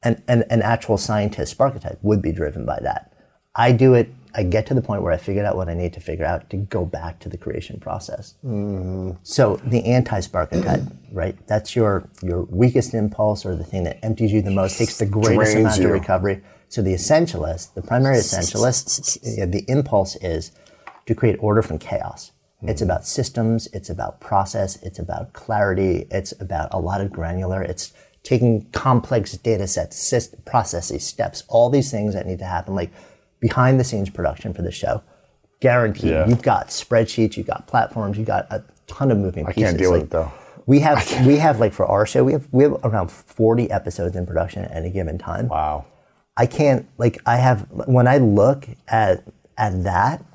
[0.01, 3.13] And, and an actual scientist archetype would be driven by that.
[3.55, 4.09] I do it.
[4.37, 6.49] I get to the point where I figured out what I need to figure out
[6.49, 8.35] to go back to the creation process.
[8.43, 9.11] Mm-hmm.
[9.23, 10.81] So the anti-spark type,
[11.11, 11.35] right?
[11.47, 15.05] That's your your weakest impulse or the thing that empties you the most, takes the
[15.05, 15.87] greatest Drains amount you.
[15.87, 16.41] of recovery.
[16.67, 19.21] So the essentialist, the primary essentialist,
[19.51, 20.51] the impulse is
[21.05, 22.31] to create order from chaos.
[22.57, 22.69] Mm-hmm.
[22.69, 27.61] It's about systems, it's about process, it's about clarity, it's about a lot of granular.
[27.61, 32.91] It's taking complex data sets, processes, steps, all these things that need to happen, like
[33.47, 35.03] behind the scenes production for the show.
[35.59, 36.09] Guaranteed.
[36.11, 36.27] Yeah.
[36.27, 39.63] You've got spreadsheets, you've got platforms, you've got a ton of moving I pieces.
[39.69, 40.31] can't deal like, with it though.
[40.65, 44.15] we have we have like for our show, we have we have around forty episodes
[44.15, 45.47] in production at any given time.
[45.47, 45.85] Wow.
[46.35, 49.23] I can't like I have when I look at
[49.57, 50.25] at that,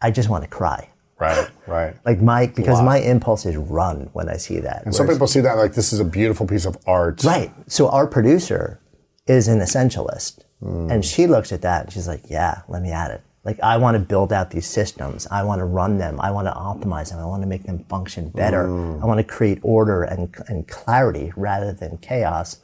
[0.00, 0.88] I just want to cry.
[1.20, 1.94] Right, right.
[2.06, 4.84] Like my because my impulse is run when I see that.
[4.86, 7.22] And some people see that like this is a beautiful piece of art.
[7.24, 7.52] right.
[7.66, 8.80] So our producer
[9.26, 10.90] is an essentialist, Hmm.
[10.90, 13.76] and she looks at that and she's like, "Yeah, let me add it." Like I
[13.76, 15.26] want to build out these systems.
[15.30, 16.18] I want to run them.
[16.18, 17.18] I want to optimize them.
[17.18, 18.66] I want to make them function better.
[18.66, 22.60] I want to create order and, and clarity rather than chaos.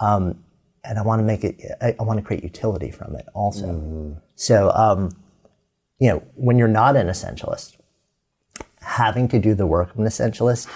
[0.00, 0.42] Um,
[0.82, 4.20] and I want to make it, I, I want to create utility from it also.
[4.34, 5.10] So, um,
[6.00, 7.76] you know, when you're not an essentialist,
[8.80, 10.68] having to do the work of an essentialist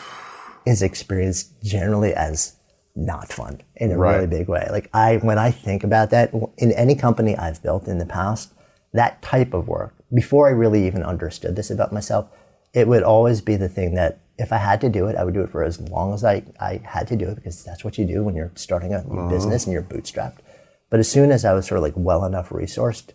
[0.65, 2.55] is experienced generally as
[2.99, 4.67] not fun in a really big way.
[4.71, 8.53] Like I, when I think about that in any company I've built in the past,
[8.93, 12.29] that type of work, before I really even understood this about myself,
[12.75, 15.35] it would always be the thing that if I had to do it, I would
[15.35, 17.99] do it for as long as I, I had to do it because that's what
[17.99, 20.39] you do when you're starting a new business and you're bootstrapped.
[20.91, 23.13] But as soon as I was sort of like well enough resourced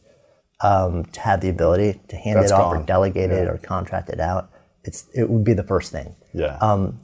[0.61, 2.85] um, to have the ability to hand That's it off or gone.
[2.85, 4.49] delegate it or contract it out,
[4.83, 6.15] it's it would be the first thing.
[6.33, 6.57] Yeah.
[6.61, 6.99] Um,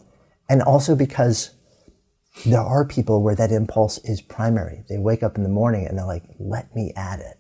[0.50, 1.52] and also because
[2.46, 4.84] there are people where that impulse is primary.
[4.90, 7.38] They wake up in the morning and they're like, "Let me at it,"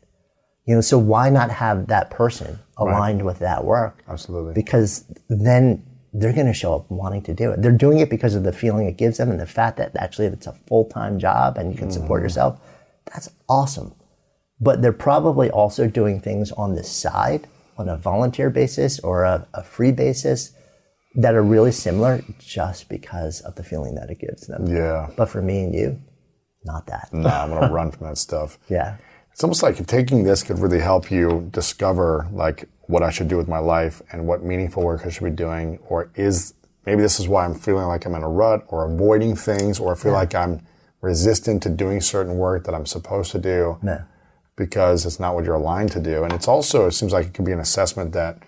[0.65, 0.81] you know.
[0.81, 4.03] So why not have that person aligned with that work?
[4.07, 4.53] Absolutely.
[4.53, 7.61] Because then they're going to show up wanting to do it.
[7.61, 10.27] They're doing it because of the feeling it gives them and the fact that actually
[10.27, 12.25] it's a full time job and you can support mm.
[12.25, 12.59] yourself.
[13.13, 13.93] That's awesome.
[14.59, 17.47] But they're probably also doing things on the side
[17.77, 20.51] on a volunteer basis or a, a free basis
[21.15, 24.67] that are really similar just because of the feeling that it gives them.
[24.67, 25.09] yeah.
[25.15, 25.99] But for me and you,
[26.63, 27.09] not that.
[27.13, 28.57] Nah, I'm gonna run from that stuff.
[28.69, 28.97] Yeah.
[29.31, 33.27] It's almost like if taking this could really help you discover like what I should
[33.27, 36.53] do with my life and what meaningful work I should be doing, or is
[36.85, 39.93] maybe this is why I'm feeling like I'm in a rut or avoiding things, or
[39.93, 40.61] I feel like I'm
[41.01, 44.01] resistant to doing certain work that I'm supposed to do Yeah.
[44.57, 46.23] because it's not what you're aligned to do.
[46.25, 48.39] And it's also it seems like it could be an assessment that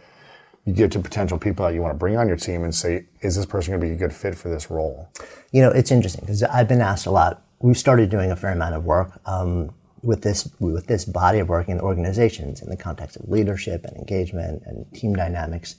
[0.65, 3.05] you give to potential people that you want to bring on your team and say,
[3.21, 5.09] is this person going to be a good fit for this role?
[5.51, 7.43] You know, it's interesting because I've been asked a lot.
[7.59, 11.49] We've started doing a fair amount of work um, with this with this body of
[11.49, 15.75] work in organizations in the context of leadership and engagement and team dynamics.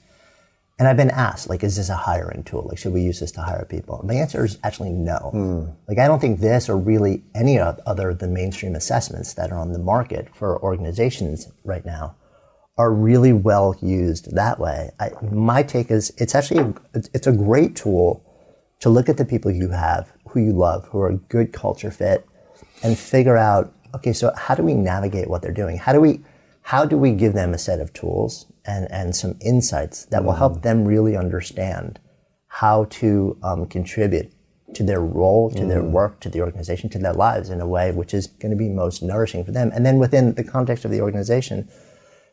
[0.79, 2.65] And I've been asked, like, is this a hiring tool?
[2.67, 4.01] Like, should we use this to hire people?
[4.01, 5.29] And the answer is actually no.
[5.87, 9.71] Like, I don't think this or really any other the mainstream assessments that are on
[9.71, 12.15] the market for organizations right now
[12.77, 14.89] are really well used that way.
[14.99, 18.23] I, my take is it's actually a, it's- a great tool
[18.79, 21.91] to look at the people you have, who you love, who are a good culture
[21.91, 22.25] fit,
[22.83, 25.77] and figure out okay, so how do we navigate what they're doing?
[25.77, 26.21] How do we
[26.63, 30.33] how do we give them a set of tools and and some insights that will
[30.33, 31.99] help them really understand
[32.47, 34.31] how to um, contribute
[34.73, 37.91] to their role, to their work, to the organization, to their lives in a way
[37.91, 39.71] which is going to be most nourishing for them.
[39.73, 41.69] And then within the context of the organization,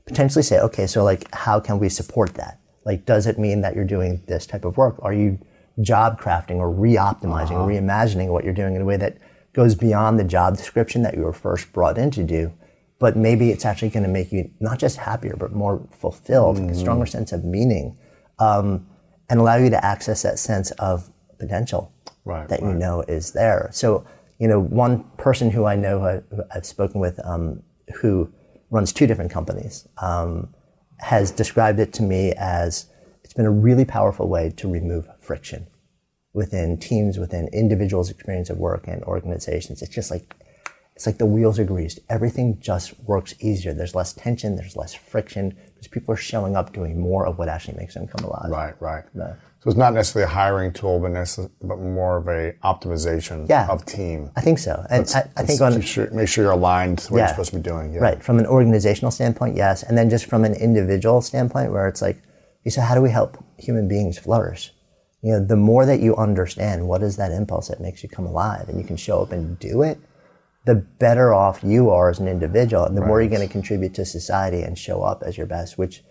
[0.07, 2.61] potentially say, okay, so like, how can we support that?
[2.84, 4.98] Like, does it mean that you're doing this type of work?
[5.03, 5.38] Are you
[5.80, 9.18] job crafting or re-optimizing, or reimagining what you're doing in a way that
[9.53, 12.53] goes beyond the job description that you were first brought in to do?
[12.98, 16.74] But maybe it's actually going to make you not just happier, but more fulfilled, a
[16.74, 17.96] stronger sense of meaning,
[18.38, 18.86] um,
[19.30, 21.92] and allow you to access that sense of potential
[22.24, 23.70] Right, that you know is there.
[23.72, 24.05] So,
[24.38, 27.62] you know, one person who I know who I've spoken with um,
[28.03, 28.30] who
[28.70, 30.54] runs two different companies um,
[30.98, 32.86] has described it to me as
[33.24, 35.66] it's been a really powerful way to remove friction
[36.32, 39.82] within teams, within individuals' experience of work and organizations.
[39.82, 40.34] It's just like
[40.94, 41.98] it's like the wheels are greased.
[42.10, 43.72] Everything just works easier.
[43.72, 44.56] There's less tension.
[44.56, 48.06] There's less friction because people are showing up doing more of what actually makes them
[48.06, 48.50] come alive.
[48.50, 49.04] Right, right.
[49.62, 53.66] So it's not necessarily a hiring tool, but, necess- but more of a optimization Yeah.
[53.68, 54.30] of team.
[54.34, 54.86] I think so.
[54.88, 57.24] And I, I think Let's on sure, make sure you're aligned to what Yeah.
[57.24, 57.92] you're supposed to be doing.
[57.92, 58.00] Yeah.
[58.00, 58.22] Right.
[58.24, 59.82] From an organizational standpoint, yes.
[59.82, 62.22] And then just from an individual standpoint, where it's like,
[62.62, 64.72] okay, so how do we help human beings flourish?
[65.20, 68.24] You know, the more that you understand what is that impulse that makes you come
[68.24, 69.98] alive and you can show up and do it,
[70.64, 73.92] the better off you are as an individual and the more you're going to contribute
[73.94, 76.02] to society and show up as your best, which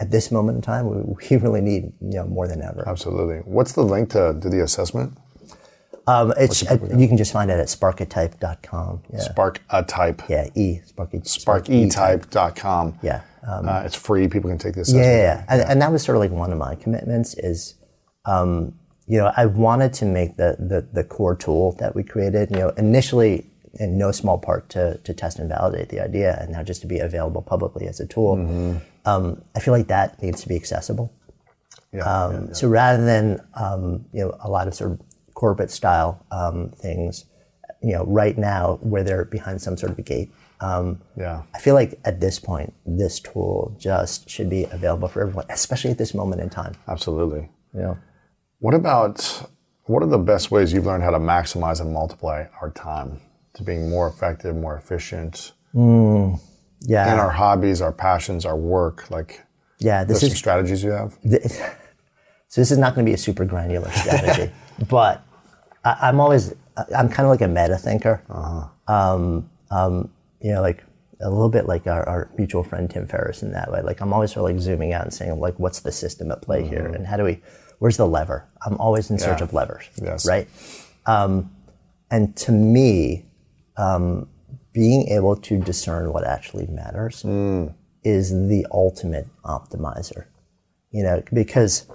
[0.00, 2.84] at this moment in time, we, we really need, you know, more than ever.
[2.86, 3.38] Absolutely.
[3.38, 5.16] What's the link to do the assessment?
[6.06, 9.02] Um, it's, uh, you can just find it at sparketype.com.
[9.12, 9.18] Yeah.
[9.18, 10.22] Spark a type.
[10.28, 10.48] Yeah.
[10.54, 10.80] E.
[10.86, 12.98] Sparky, SparkEtype.com.
[13.02, 13.22] Yeah.
[13.46, 14.26] Um, uh, it's free.
[14.28, 14.92] People can take this.
[14.92, 15.44] Yeah, yeah, yeah.
[15.48, 17.74] And, and that was sort of like one of my commitments is,
[18.24, 18.74] um,
[19.06, 22.58] you know, I wanted to make the, the, the core tool that we created, you
[22.58, 26.62] know, initially in no small part to, to test and validate the idea and now
[26.62, 28.80] just to be available publicly as a tool.
[29.04, 31.12] Um, I feel like that needs to be accessible.
[31.92, 35.00] Yeah, Um, So rather than, um, you know, a lot of sort of
[35.34, 37.24] corporate style um, things,
[37.82, 40.30] you know, right now where they're behind some sort of a gate,
[40.60, 41.42] um, yeah.
[41.54, 45.90] I feel like at this point, this tool just should be available for everyone, especially
[45.90, 46.74] at this moment in time.
[46.88, 47.48] Absolutely.
[47.72, 47.96] Know,
[48.58, 49.48] What about
[49.84, 53.20] what are the best ways you've learned how to maximize and multiply our time
[53.54, 55.52] to being more effective, more efficient?
[56.80, 57.12] Yeah.
[57.12, 59.10] in our hobbies, our passions, our work.
[59.10, 59.42] Like,
[59.78, 61.18] Yeah, this some is strategies you have.
[62.48, 62.60] so.
[62.60, 64.52] This is not going to be a super granular strategy,
[64.88, 65.22] but
[65.84, 66.54] I, I'm always
[66.96, 68.22] I'm kind of like a meta thinker.
[68.86, 70.10] Um, um,
[70.40, 70.84] you know, like
[71.20, 73.82] a little bit like our, our mutual friend Tim Ferriss in that way.
[73.82, 76.40] Like I'm always sort of like zooming out and saying like, what's the system at
[76.42, 77.40] play here, and how do we?
[77.80, 78.48] Where's the lever?
[78.64, 79.44] I'm always in search Yeah.
[79.44, 79.84] of levers.
[80.02, 80.26] Yes.
[80.26, 80.48] Right.
[81.06, 81.50] Um,
[82.10, 83.26] and to me,
[83.76, 84.28] um,
[84.78, 87.66] being able to discern what actually matters hmm.
[88.04, 90.26] is the ultimate optimizer.
[90.92, 91.88] You know, because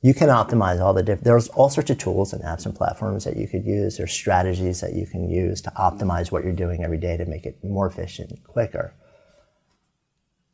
[0.00, 3.24] you can optimize all the different, there's all sorts of tools and apps and platforms
[3.24, 3.98] that you could use.
[3.98, 7.44] There's strategies that you can use to optimize what you're doing every day to make
[7.44, 8.94] it more efficient, quicker.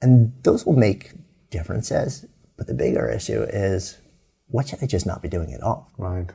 [0.03, 1.13] And those will make
[1.51, 2.27] differences.
[2.57, 3.99] But the bigger issue is
[4.49, 5.89] what should I just not be doing at all?
[5.99, 6.27] Right.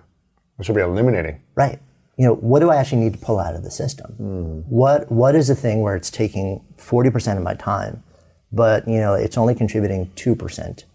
[0.57, 1.43] We should be eliminating.
[1.55, 1.81] Right.
[2.17, 4.11] You know, what do I actually need to pull out of the system?
[4.13, 4.59] Hmm.
[4.69, 8.03] What What is a thing where it's taking forty percent of my time,
[8.51, 10.85] but you know it's only contributing two percent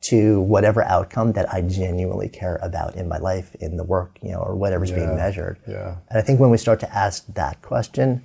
[0.00, 4.30] to whatever outcome that I genuinely care about in my life, in the work, you
[4.30, 5.58] know, or whatever's being measured.
[5.66, 5.96] yeah.
[6.08, 8.22] And I think when we start to ask that question,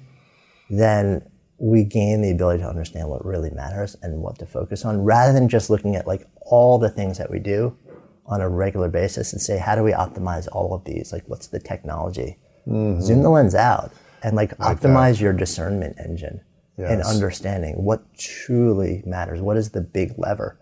[0.70, 1.28] then
[1.58, 5.34] we gain the ability to understand what really matters and what to focus on rather
[5.34, 7.76] than just looking at like all the things that we do
[8.26, 11.12] on a regular basis and say, how do we optimize all of these?
[11.12, 12.38] Like, what's the technology?
[12.68, 13.02] Mm-hmm.
[13.02, 13.92] Zoom the lens out
[14.24, 16.42] and like optimize your discernment engine
[16.78, 19.42] and understanding what truly matters.
[19.42, 20.58] What is the big lever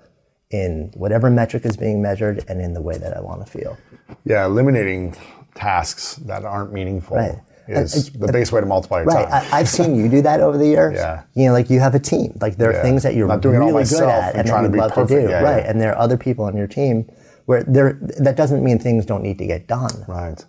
[0.49, 3.77] in whatever metric is being measured and in the way that I want to feel?
[4.25, 5.15] Yeah, eliminating
[5.55, 7.39] tasks that aren't meaningful Right.
[7.67, 9.27] is the best way to multiply your Right.
[9.29, 9.45] time.
[9.53, 10.95] I, I've seen you do that over the years.
[10.95, 11.21] Yeah.
[11.35, 12.37] You know, like you have a team.
[12.41, 12.81] Like there are Yeah.
[12.81, 14.73] things that you're Not doing all really good at and and that trying to you'd
[14.73, 15.09] be love perfect.
[15.21, 15.29] to do.
[15.29, 15.63] Yeah, right.
[15.63, 15.69] yeah.
[15.69, 17.07] And there are other people on your team
[17.51, 17.97] where there
[18.27, 20.05] that doesn't mean things don't need to get done.
[20.07, 20.45] right.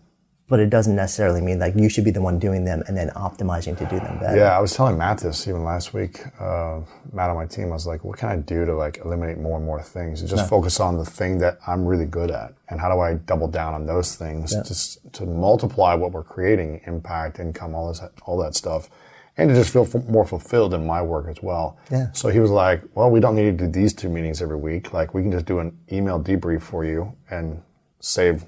[0.48, 3.08] But it doesn't necessarily mean like you should be the one doing them and then
[3.26, 4.36] optimizing to do them better.
[4.36, 6.14] Yeah, I was telling Matt this even last week.
[6.38, 6.80] Uh,
[7.10, 9.56] Matt on my team, I was like, "What can I do to like eliminate more
[9.56, 12.52] and more things and just focus on the thing that I'm really good at?
[12.68, 16.82] And how do I double down on those things just to multiply what we're creating,
[16.86, 18.90] impact, income, all this, all that stuff,
[19.36, 22.12] and to just feel more fulfilled in my work as well." Yeah.
[22.12, 24.92] So he was like, "Well, we don't need to do these two meetings every week.
[24.92, 27.62] Like, we can just do an email debrief for you and
[28.00, 28.44] save."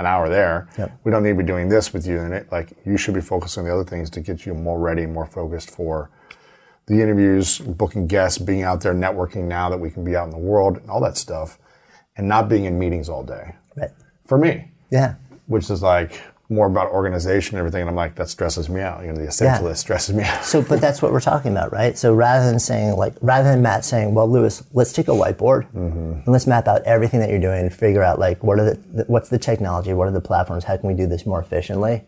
[0.00, 0.68] An hour there.
[0.78, 0.92] Yep.
[1.02, 2.52] We don't need to be doing this with you in it.
[2.52, 5.26] Like you should be focusing on the other things to get you more ready, more
[5.26, 6.08] focused for
[6.86, 10.30] the interviews, booking guests, being out there networking now that we can be out in
[10.30, 11.58] the world and all that stuff,
[12.16, 13.56] and not being in meetings all day.
[13.76, 13.90] Right.
[14.24, 15.14] For me, Yeah.
[15.48, 16.20] which is like
[16.50, 19.02] more about organization and everything, and I'm like, that stresses me out.
[19.02, 19.72] You know, the essentialist Yeah.
[19.74, 20.44] stresses me out.
[20.44, 21.96] So, but that's what we're talking about, right?
[21.98, 25.66] So rather than saying like, rather than Matt saying, well, Lewis, let's take a whiteboard
[25.74, 29.04] and let's map out everything that you're doing and figure out like, what are the,
[29.08, 29.92] what's the technology?
[29.92, 30.64] What are the platforms?
[30.64, 32.04] How can we do this more efficiently?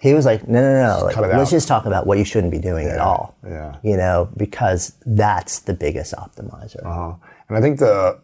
[0.00, 1.04] He was like, no, no, no.
[1.06, 1.50] Like, let's out.
[1.50, 3.36] just talk about what you shouldn't be doing at all.
[3.44, 3.76] yeah.
[3.82, 6.86] You know, because that's the biggest optimizer.
[6.86, 7.14] Uh-huh.
[7.48, 8.18] And I think the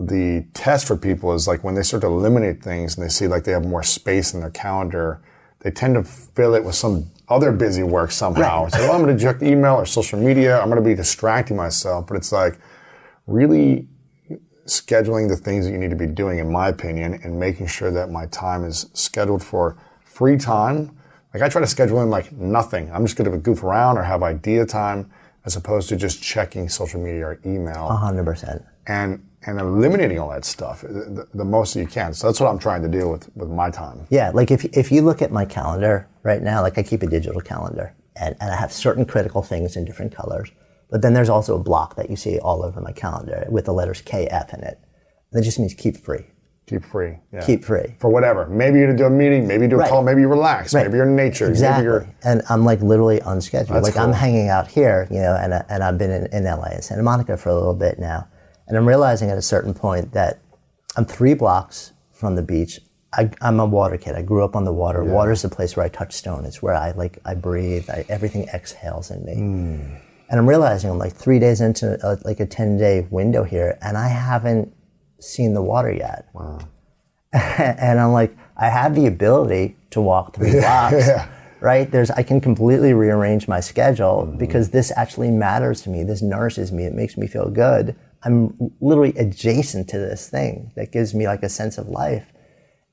[0.00, 3.26] the test for people is like when they start to eliminate things and they see
[3.28, 5.20] like they have more space in their calendar,
[5.60, 8.66] they tend to fill it with some other busy work somehow.
[8.68, 10.58] So well, I'm going to check email or social media.
[10.58, 12.06] I'm going to be distracting myself.
[12.06, 12.58] But it's like
[13.26, 13.88] really
[14.66, 17.90] scheduling the things that you need to be doing, in my opinion, and making sure
[17.90, 20.96] that my time is scheduled for free time.
[21.34, 22.90] Like I try to schedule in like nothing.
[22.90, 25.10] I'm just going to goof around or have idea time
[25.44, 28.62] as opposed to just checking social media or email A hundred percent.
[28.86, 32.12] and and eliminating all that stuff uh, the, the most that you can.
[32.12, 34.06] So that's what I'm trying to deal with with my time.
[34.10, 37.06] Yeah, like if if you look at my calendar right now, like I keep a
[37.06, 40.50] digital calendar, and, and I have certain critical things in different colors.
[40.90, 43.72] But then there's also a block that you see all over my calendar with the
[43.72, 44.80] letters KF in it.
[45.32, 46.26] That just means keep free.
[46.66, 47.18] Keep free.
[47.32, 47.40] Yeah.
[47.44, 47.94] Keep free.
[47.98, 48.46] for whatever.
[48.48, 49.46] Maybe you're gonna do a meeting.
[49.46, 49.88] Maybe you do a Right.
[49.90, 50.02] call.
[50.02, 50.74] Maybe you relax.
[50.74, 50.86] Right.
[50.86, 51.48] Maybe you're in nature.
[51.48, 51.84] Exactly.
[51.84, 53.74] Maybe you're And I'm like literally unscheduled.
[53.76, 56.68] That's like I'm hanging out here, you know, and, and I've been in, in LA
[56.72, 58.26] and Santa Monica for a little bit now.
[58.70, 60.38] And I'm realizing at a certain point that
[60.96, 62.78] I'm three blocks from the beach.
[63.12, 64.14] I, I'm a water kid.
[64.14, 65.02] I grew up on the water.
[65.02, 66.44] Water is the place where I touch stone.
[66.44, 67.90] It's where I like, I breathe.
[67.90, 69.34] I, everything exhales in me.
[69.34, 69.96] Hmm.
[70.30, 73.76] And I'm realizing I'm like three days into a, like a 10 day window here
[73.82, 74.72] and I haven't
[75.18, 76.28] seen the water yet.
[76.32, 76.60] Wow.
[77.32, 81.08] and I'm like, I have the ability to walk three blocks,
[81.58, 81.90] right?
[81.90, 86.04] There's, I can completely rearrange my schedule because this actually matters to me.
[86.04, 86.84] This nourishes me.
[86.84, 87.96] It makes me feel good.
[88.22, 92.32] I'm literally adjacent to this thing that gives me like a sense of life,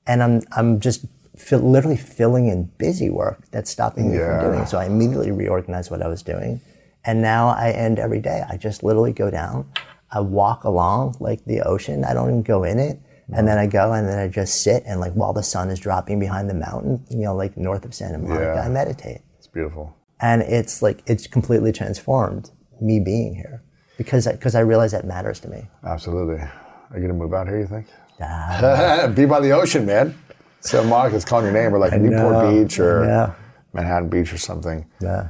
[0.06, 1.06] and I'm I'm just
[1.52, 4.40] literally filling in busy work that's stopping me Yeah.
[4.42, 4.66] from doing.
[4.66, 6.62] So I immediately reorganized what I was doing,
[7.06, 8.44] and now I end every day.
[8.50, 9.70] I just literally go down,
[10.12, 12.06] I walk along like the ocean.
[12.06, 13.00] I don't even go in it.
[13.34, 15.82] And then I go and then I just sit and like while the sun is
[15.82, 18.62] dropping behind the mountain, you know, like north of Santa Monica, Yeah.
[18.62, 19.20] I meditate.
[19.38, 19.94] it's beautiful.
[20.22, 23.64] And it's like it's completely transformed me being here
[23.98, 25.68] because because I realize that matters to me.
[25.84, 26.40] Absolutely.
[26.40, 26.50] Are
[26.94, 27.88] you going to move out here, you think?
[29.16, 30.18] Be by the ocean, man.
[30.62, 32.64] So Monica's calling your name, or like Newport know.
[32.64, 33.34] Beach or Yeah.
[33.74, 34.86] Manhattan Beach or something.
[35.02, 35.30] Yeah.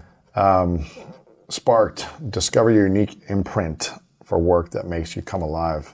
[1.49, 3.91] Sparked, discover your unique imprint
[4.23, 5.93] for work that makes you come alive.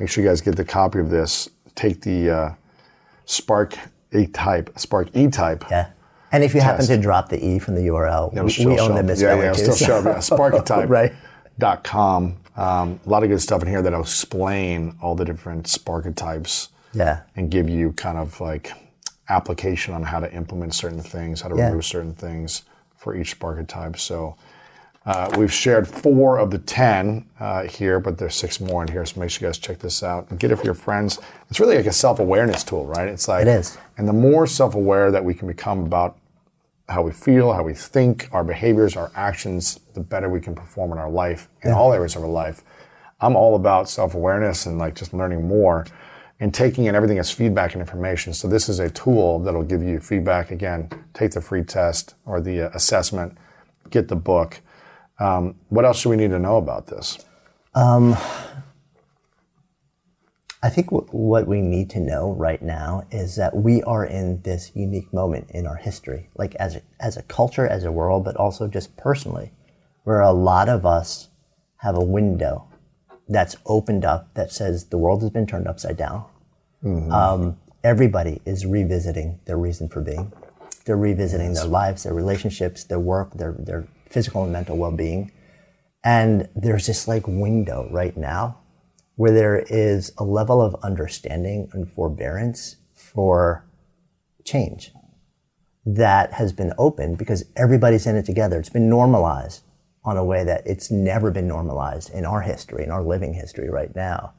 [0.00, 1.48] Make sure you guys get the copy of this.
[1.76, 2.54] Take the uh,
[3.24, 3.74] Spark
[4.12, 5.64] E type, Spark E type.
[5.70, 5.90] Yeah.
[6.32, 8.94] And if you happen to drop the E from the URL, It'll we, we own
[8.96, 9.62] the misspelling Yeah, yeah, too.
[9.62, 10.16] it'll so- still show up.
[10.16, 10.88] Yeah, Sparketype.
[10.88, 11.12] Right.
[11.60, 12.36] Com.
[12.56, 17.20] Um, a lot of good stuff in here that'll explain all the different Sparketypes Yeah.
[17.36, 18.72] and give you kind of like
[19.28, 21.66] application on how to implement certain things, how to Yeah.
[21.68, 22.62] remove certain things
[22.96, 23.98] for each Sparketype.
[23.98, 24.34] So
[25.06, 29.06] uh, we've shared four of the 10 uh, here, but there's six more in here.
[29.06, 31.18] So make sure you guys check this out and get it for your friends.
[31.48, 33.08] It's really like a self awareness tool, right?
[33.08, 33.78] It's like, It is.
[33.96, 36.16] And the more self aware that we can become about
[36.90, 40.92] how we feel, how we think, our behaviors, our actions, the better we can perform
[40.92, 42.62] in our life, in all areas of our life.
[43.20, 45.86] I'm all about self awareness and like just learning more
[46.40, 48.32] and taking in everything as feedback and information.
[48.32, 50.50] So this is a tool that'll give you feedback.
[50.50, 53.36] Again, take the free test or the uh, assessment,
[53.90, 54.60] get the book.
[55.18, 57.18] Um, what else do we need to know about this?
[60.62, 64.42] I think w- what we need to know right now is that we are in
[64.42, 68.24] this unique moment in our history, like as a, as a culture, as a world,
[68.24, 69.52] but also just personally,
[70.04, 71.28] where a lot of us
[71.78, 72.66] have a window
[73.28, 76.24] that's opened up that says the world has been turned upside down.
[77.12, 80.32] Um, everybody is revisiting their reason for being.
[80.84, 85.32] They're revisiting their lives, their relationships, their work, their, their physical and mental well being.
[86.04, 88.59] And there's this like window right now
[89.20, 93.68] where there is a level of understanding and forbearance for
[94.46, 94.92] change
[95.84, 98.58] that has been opened because everybody's in it together.
[98.58, 99.62] It's been normalized
[100.04, 103.68] on a way that it's never been normalized in our history, in our living history
[103.68, 104.32] right now.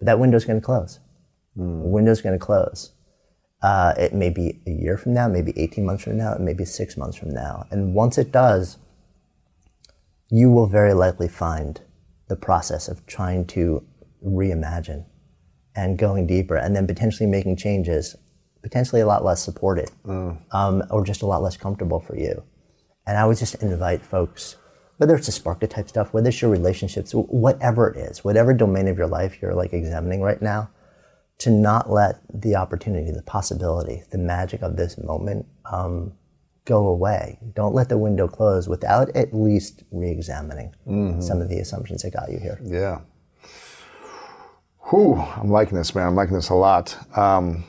[0.00, 0.98] But that window's going to close.
[1.54, 2.94] The window's going to close.
[3.62, 6.52] Uh, it may be a year from now, maybe 18 months from now, it may
[6.52, 7.64] be six months from now.
[7.70, 8.78] And once it does,
[10.30, 11.80] you will very likely find
[12.26, 13.86] the process of trying to
[14.24, 15.04] reimagine
[15.74, 18.16] and going deeper and then potentially making changes,
[18.62, 19.90] potentially a lot less supported
[20.52, 22.42] um, or just a lot less comfortable for you.
[23.06, 24.56] And I would just invite folks,
[24.96, 28.98] whether it's the Sparketype stuff, whether it's your relationships, whatever it is, whatever domain of
[28.98, 30.70] your life you're like examining right now,
[31.38, 36.12] to not let the opportunity, the possibility, the magic of this moment um,
[36.64, 37.38] go away.
[37.54, 40.74] Don't let the window close without at least re-examining
[41.20, 42.58] some of the assumptions that got you here.
[42.64, 43.00] Yeah.
[44.90, 46.06] Whew, I'm liking this, man.
[46.08, 46.96] I'm liking this a lot.
[47.16, 47.64] Um,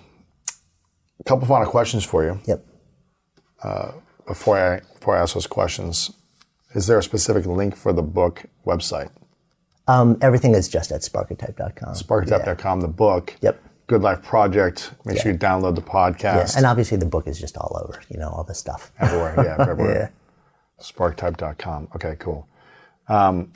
[1.19, 2.39] a couple final questions for you.
[2.45, 2.65] Yep.
[4.27, 6.11] before I before I ask those questions,
[6.73, 9.09] is there a specific link for the book website?
[9.87, 11.93] Um, everything is just at sparketype.com.
[11.95, 13.35] Sparketype.com, the book.
[13.41, 13.63] Yep.
[13.87, 14.91] Good Life Project.
[15.05, 18.01] Make sure you download the Yeah, podcast and obviously the book is just all over,
[18.09, 18.91] you know, all this stuff.
[18.99, 19.33] everywhere.
[19.37, 20.11] Yeah, everywhere.
[20.81, 21.87] Sparketype.com.
[21.95, 22.47] Okay, cool.
[23.07, 23.53] Um,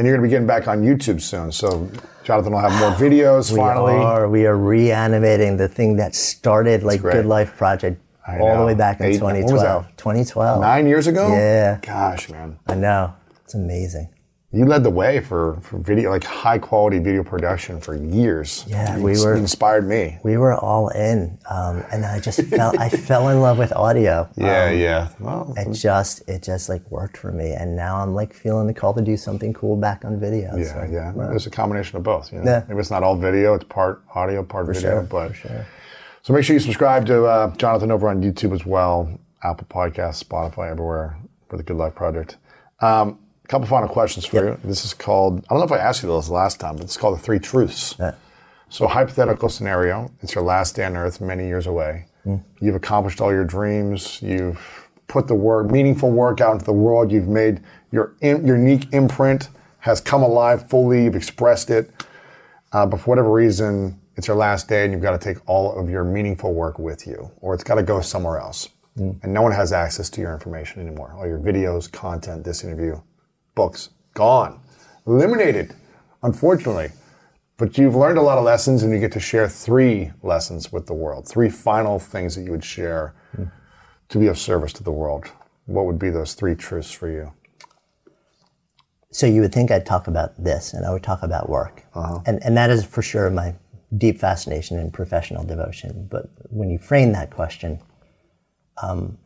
[0.00, 1.90] and you're going to be getting back on YouTube soon, so
[2.24, 3.92] Jonathan will have more videos finally.
[3.98, 7.02] We are, we are reanimating the thing that started like.
[7.02, 9.84] Good Life Project all the way back in Eight- when was that?
[9.96, 9.96] 2012.
[9.98, 10.60] 2012.
[10.62, 11.28] Nine years ago?
[11.34, 11.80] Yeah.
[11.82, 12.58] Gosh, man.
[12.66, 13.12] I know.
[13.44, 14.08] It's amazing.
[14.52, 18.64] You led the way for, for video, like high quality video production for years.
[18.66, 20.18] Yeah, You we were- inspired me.
[20.24, 22.72] We were all in, um, and I just fell.
[22.76, 24.28] I fell in love with audio.
[24.36, 25.08] Yeah, yeah.
[25.20, 28.74] Well, It just, it just like worked for me, and now I'm like feeling the
[28.74, 30.56] call to do something cool back on video.
[30.56, 31.12] yeah, so, yeah.
[31.14, 32.32] There's a combination of both.
[32.32, 32.50] You know?
[32.50, 32.64] Yeah.
[32.66, 34.80] Maybe it's not all video; it's part audio, part video.
[34.80, 35.32] sure, but
[36.22, 40.24] so make sure you subscribe to uh, Jonathan over on YouTube as well, Apple Podcasts,
[40.24, 41.16] Spotify, everywhere
[41.48, 42.36] for the Good Life Project.
[42.80, 43.19] Um,
[43.50, 44.60] couple final questions for you.
[44.62, 45.44] This is called.
[45.50, 47.40] I don't know if I asked you this last time, but it's called the Three
[47.40, 47.96] Truths.
[47.98, 48.14] Yeah.
[48.68, 52.06] So, hypothetical scenario: it's your last day on Earth, many years away.
[52.60, 54.22] You've accomplished all your dreams.
[54.22, 57.10] You've put the work, meaningful work out into the world.
[57.10, 59.48] You've made your in, your unique imprint
[59.80, 61.04] has come alive fully.
[61.04, 61.90] You've expressed it,
[62.72, 65.76] uh, but for whatever reason, it's your last day, and you've got to take all
[65.76, 68.68] of your meaningful work with you, or it's got to go somewhere else.
[68.96, 71.14] And no one has access to your information anymore.
[71.16, 73.00] All your videos, content, this interview,
[73.60, 74.52] books, gone,
[75.06, 75.74] eliminated.
[76.22, 76.90] Unfortunately,
[77.58, 80.86] but you've learned a lot of lessons, and you get to share three lessons with
[80.86, 81.28] the world.
[81.28, 83.14] Three final things that you would share
[84.08, 85.24] to be of service to the world.
[85.66, 87.32] What would be those three truths for you?
[89.12, 91.84] So you would think I'd talk about this, and I would talk about work,
[92.26, 93.54] and and that is for sure my
[94.04, 96.08] deep fascination and professional devotion.
[96.10, 97.80] But when you frame that question,
[98.82, 99.18] um,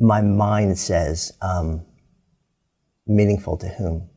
[0.00, 1.85] my mind says, um,
[3.06, 4.08] meaningful to whom?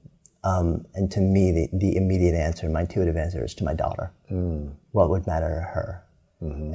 [0.44, 4.12] Um, and to me, the, the immediate answer, my intuitive answer is to my daughter.
[4.92, 6.04] What would matter to her?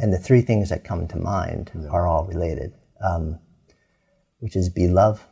[0.03, 3.39] And the three things that come to mind are all related, um,
[4.41, 5.27] which is be love,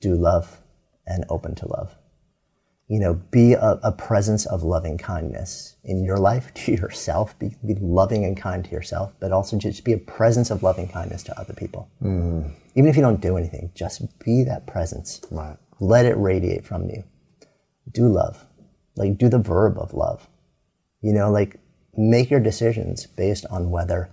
[0.00, 0.60] do love,
[1.06, 1.96] and open to love.
[2.88, 7.36] You know, be a, a presence of loving kindness in your life to yourself.
[7.40, 10.86] Be, be loving and kind to yourself, but also just be a presence of loving
[10.86, 11.90] kindness to other people.
[12.76, 15.20] Even if you don't do anything, just be that presence.
[15.32, 15.56] Right.
[15.80, 17.04] Let it radiate from you.
[17.90, 18.46] Do love.
[18.96, 20.28] Like, do the verb of love.
[21.00, 21.58] You know, like,
[21.96, 24.10] make your decisions based on whether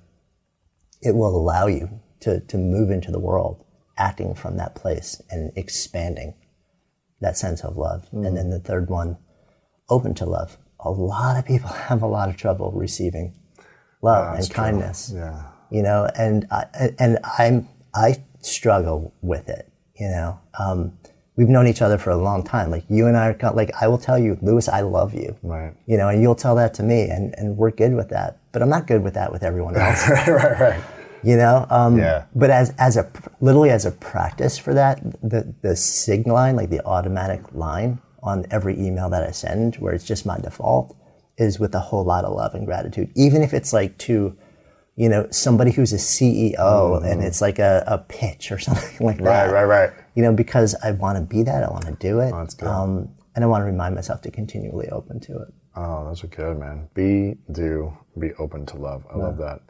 [1.01, 3.63] it will allow you to, to move into the world
[3.97, 6.33] acting from that place and expanding
[7.21, 8.07] that sense of love.
[8.11, 9.17] And then the third one,
[9.89, 10.57] open to love.
[10.79, 13.33] A lot of people have a lot of trouble receiving
[14.01, 15.43] love and kindness Yeah.
[15.71, 16.65] you know and I,
[16.99, 20.97] and i'm i struggle with it you know um,
[21.35, 23.87] we've known each other for a long time like you and i are like i
[23.87, 25.73] will tell you lewis i love you Right.
[25.87, 28.61] you know and you'll tell that to me and and we're good with that but
[28.61, 30.83] i'm not good with that with everyone else right, right, right.
[31.23, 32.25] you know um, Yeah.
[32.35, 33.09] but as as a
[33.41, 38.45] literally as a practice for that the the signal line like the automatic line on
[38.51, 40.95] every email that i send where it's just my default
[41.37, 44.37] is with a whole lot of love and gratitude even if it's like to
[44.95, 49.17] you know somebody who's a ceo and it's like a, a pitch or something like
[49.17, 49.25] Mm-hmm.
[49.25, 49.91] Right, right, right.
[50.15, 53.09] You know because i want to be that i want to do it that's um,
[53.35, 56.59] and i want to remind myself to continually open to it Oh, those are good,
[56.59, 56.87] man.
[56.93, 59.05] Be, do, be open to love.
[59.11, 59.61] I love that.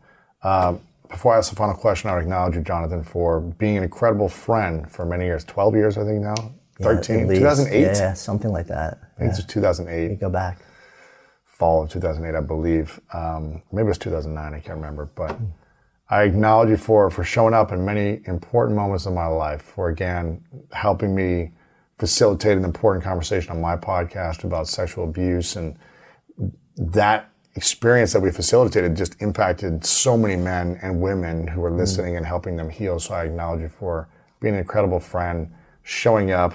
[0.44, 3.84] Um, before I ask the final question, I would acknowledge you, Jonathan, for being an
[3.84, 5.46] incredible friend for many years.
[5.46, 6.36] 12 years, I think now?
[6.82, 7.28] 13?
[7.28, 7.40] least.
[7.40, 7.82] 2008?
[7.82, 10.20] yeah, yeah, something like that I think it's 2008.
[10.20, 10.60] go back
[11.46, 13.00] fall of 2008, I believe.
[13.14, 14.54] Um, maybe it was 2009.
[14.54, 15.06] I can't remember.
[15.06, 15.38] But
[16.10, 19.62] I acknowledge you for for showing up in many important moments of my life.
[19.62, 21.52] For again helping me
[21.98, 25.78] facilitate an important conversation on my podcast about sexual abuse and
[26.76, 32.18] that experience that we facilitated just impacted so many men and women who were listening
[32.18, 33.00] and helping them heal.
[33.00, 36.54] So I acknowledge you for being an incredible friend, showing up,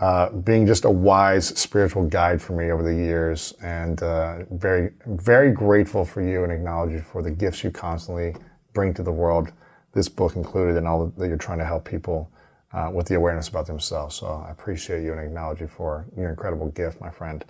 [0.00, 4.90] uh, being just a wise spiritual guide for me over the years, and uh, very,
[5.06, 8.34] very grateful for you and acknowledge you for the gifts you constantly
[8.72, 9.52] bring to the world,
[9.92, 12.30] this book included, and all that you're trying to help people
[12.72, 14.14] uh, with the awareness about themselves.
[14.16, 17.44] So I appreciate you and acknowledge you for your incredible gift, my friend.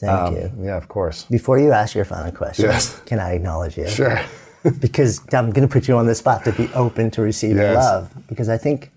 [0.00, 1.24] thank you Yeah, of course.
[1.24, 3.00] Before you ask your final question, Yes.
[3.04, 3.88] can I acknowledge you?
[3.88, 4.18] Sure.
[4.80, 7.76] because I'm going to put you on the spot to be open to receive Yes.
[7.76, 8.14] love.
[8.28, 8.90] Because I think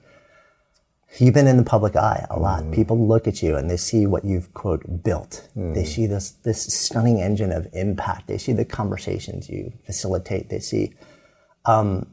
[1.20, 2.64] you've been in the public eye a lot.
[2.64, 2.74] Mm.
[2.74, 5.50] People look at you and they see what you've quote built.
[5.58, 5.74] Mm.
[5.74, 8.28] They see this this stunning engine of impact.
[8.28, 10.50] They see the conversations you facilitate.
[10.50, 10.94] They see.
[11.66, 12.08] Um,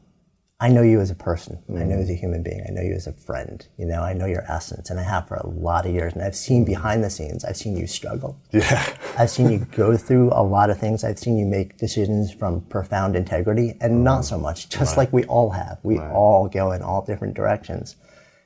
[0.61, 1.63] I know you as a person.
[1.69, 2.65] I know you as a human being.
[2.69, 3.65] I know you as a friend.
[3.77, 6.15] You know, I know your essence, and I have for a lot of years.
[6.15, 6.73] And I've seen mm-hmm.
[6.73, 7.45] behind the scenes.
[7.45, 8.37] I've seen you struggle.
[8.51, 8.97] Yeah.
[9.19, 11.05] I've seen you go through a lot of things.
[11.05, 14.35] I've seen you make decisions from profound integrity and not mm-hmm.
[14.35, 15.79] so much, just like we all have.
[15.85, 17.95] We all go in all different directions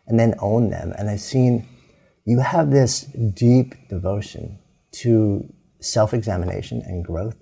[0.06, 0.92] and then own them.
[0.98, 1.66] And I've seen
[2.26, 4.58] you have this deep devotion
[4.92, 5.50] to
[5.80, 7.41] self examination and growth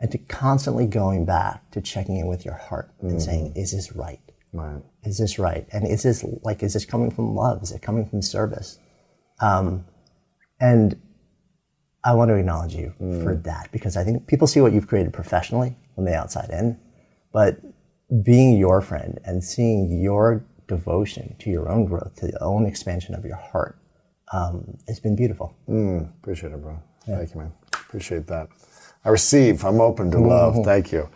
[0.00, 3.92] and to constantly going back to checking in with your heart and saying, is this
[3.92, 4.20] right?
[4.52, 4.82] Right.
[5.04, 5.66] is this right?
[5.72, 7.62] And is this like, is this coming from love?
[7.62, 8.78] Is it coming from service?
[9.40, 9.84] Um,
[10.58, 11.00] and
[12.02, 15.12] I want to acknowledge you for that because I think people see what you've created
[15.12, 16.78] professionally from the outside in,
[17.32, 17.58] but
[18.22, 23.14] being your friend and seeing your devotion to your own growth, to the own expansion
[23.14, 23.78] of your heart,
[24.32, 25.54] um, it's been beautiful.
[26.22, 26.80] Appreciate it, bro.
[27.06, 27.52] Thank you, man.
[27.74, 28.48] Appreciate that.
[29.04, 29.64] I receive.
[29.64, 30.54] I'm open to love.
[30.54, 30.64] Mm-hmm.
[30.64, 31.08] Thank you.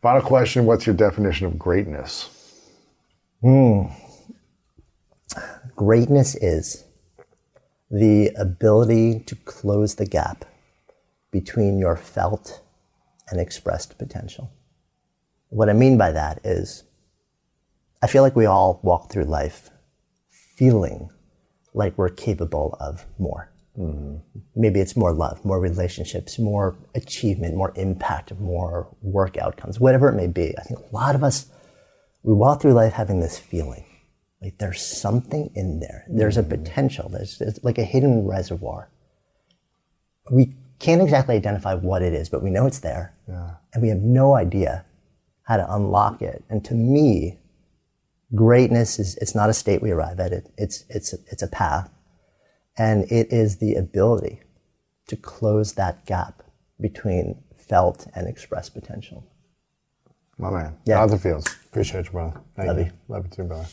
[0.00, 2.28] Final question What's your definition of greatness?
[3.40, 3.84] Hmm.
[5.76, 6.84] Greatness is
[7.90, 10.44] the ability to close the gap
[11.30, 12.60] between your felt
[13.28, 14.50] and expressed potential.
[15.48, 16.84] What I mean by that is,
[18.02, 19.70] I feel like we all walk through life
[20.28, 21.10] feeling
[21.74, 23.51] like we're capable of more.
[24.54, 30.14] Maybe it's more love, more relationships, more achievement, more impact, more work outcomes, whatever it
[30.14, 30.56] may be.
[30.58, 31.46] I think a lot of us,
[32.22, 33.84] we walk through life having this feeling
[34.42, 36.04] like there's something in there.
[36.08, 36.62] There's a mm-hmm.
[36.62, 37.08] potential.
[37.08, 38.90] There's, there's like a hidden reservoir.
[40.30, 43.14] We can't exactly identify what it is, but we know it's there.
[43.72, 44.84] And we have no idea
[45.44, 46.44] how to unlock it.
[46.50, 47.38] And to me,
[48.34, 50.32] greatness is it's not a state we arrive at.
[50.32, 51.88] It, it's, it's, it's a path.
[52.76, 54.40] And it is the ability
[55.08, 56.42] to close that gap
[56.80, 59.26] between felt and expressed potential.
[60.38, 60.76] My man.
[60.84, 60.96] Yeah.
[60.96, 61.56] Jonathan Fields.
[61.66, 62.40] Appreciate you, brother.
[62.56, 62.84] Thank Love you.
[62.84, 62.92] you.
[63.08, 63.66] Love you too, brother.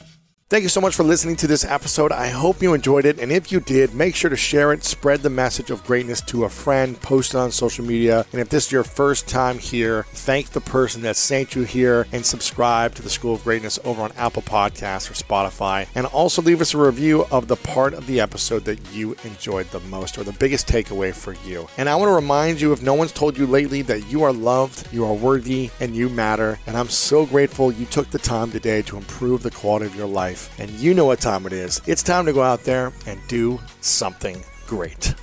[0.49, 2.11] Thank you so much for listening to this episode.
[2.11, 3.19] I hope you enjoyed it.
[3.19, 6.45] And if you did, make sure to share it, spread the message of greatness to
[6.45, 8.25] a friend, post it on social media.
[8.31, 12.07] And if this is your first time here, thank the person that sent you here
[12.11, 15.87] and subscribe to the School of Greatness over on Apple Podcasts or Spotify.
[15.93, 19.69] And also leave us a review of the part of the episode that you enjoyed
[19.69, 21.67] the most or the biggest takeaway for you.
[21.77, 24.33] And I want to remind you if no one's told you lately that you are
[24.33, 26.57] loved, you are worthy, and you matter.
[26.65, 30.07] And I'm so grateful you took the time today to improve the quality of your
[30.39, 30.59] life.
[30.59, 31.81] And you know what time it is.
[31.85, 35.13] It's time to go out there and do something great.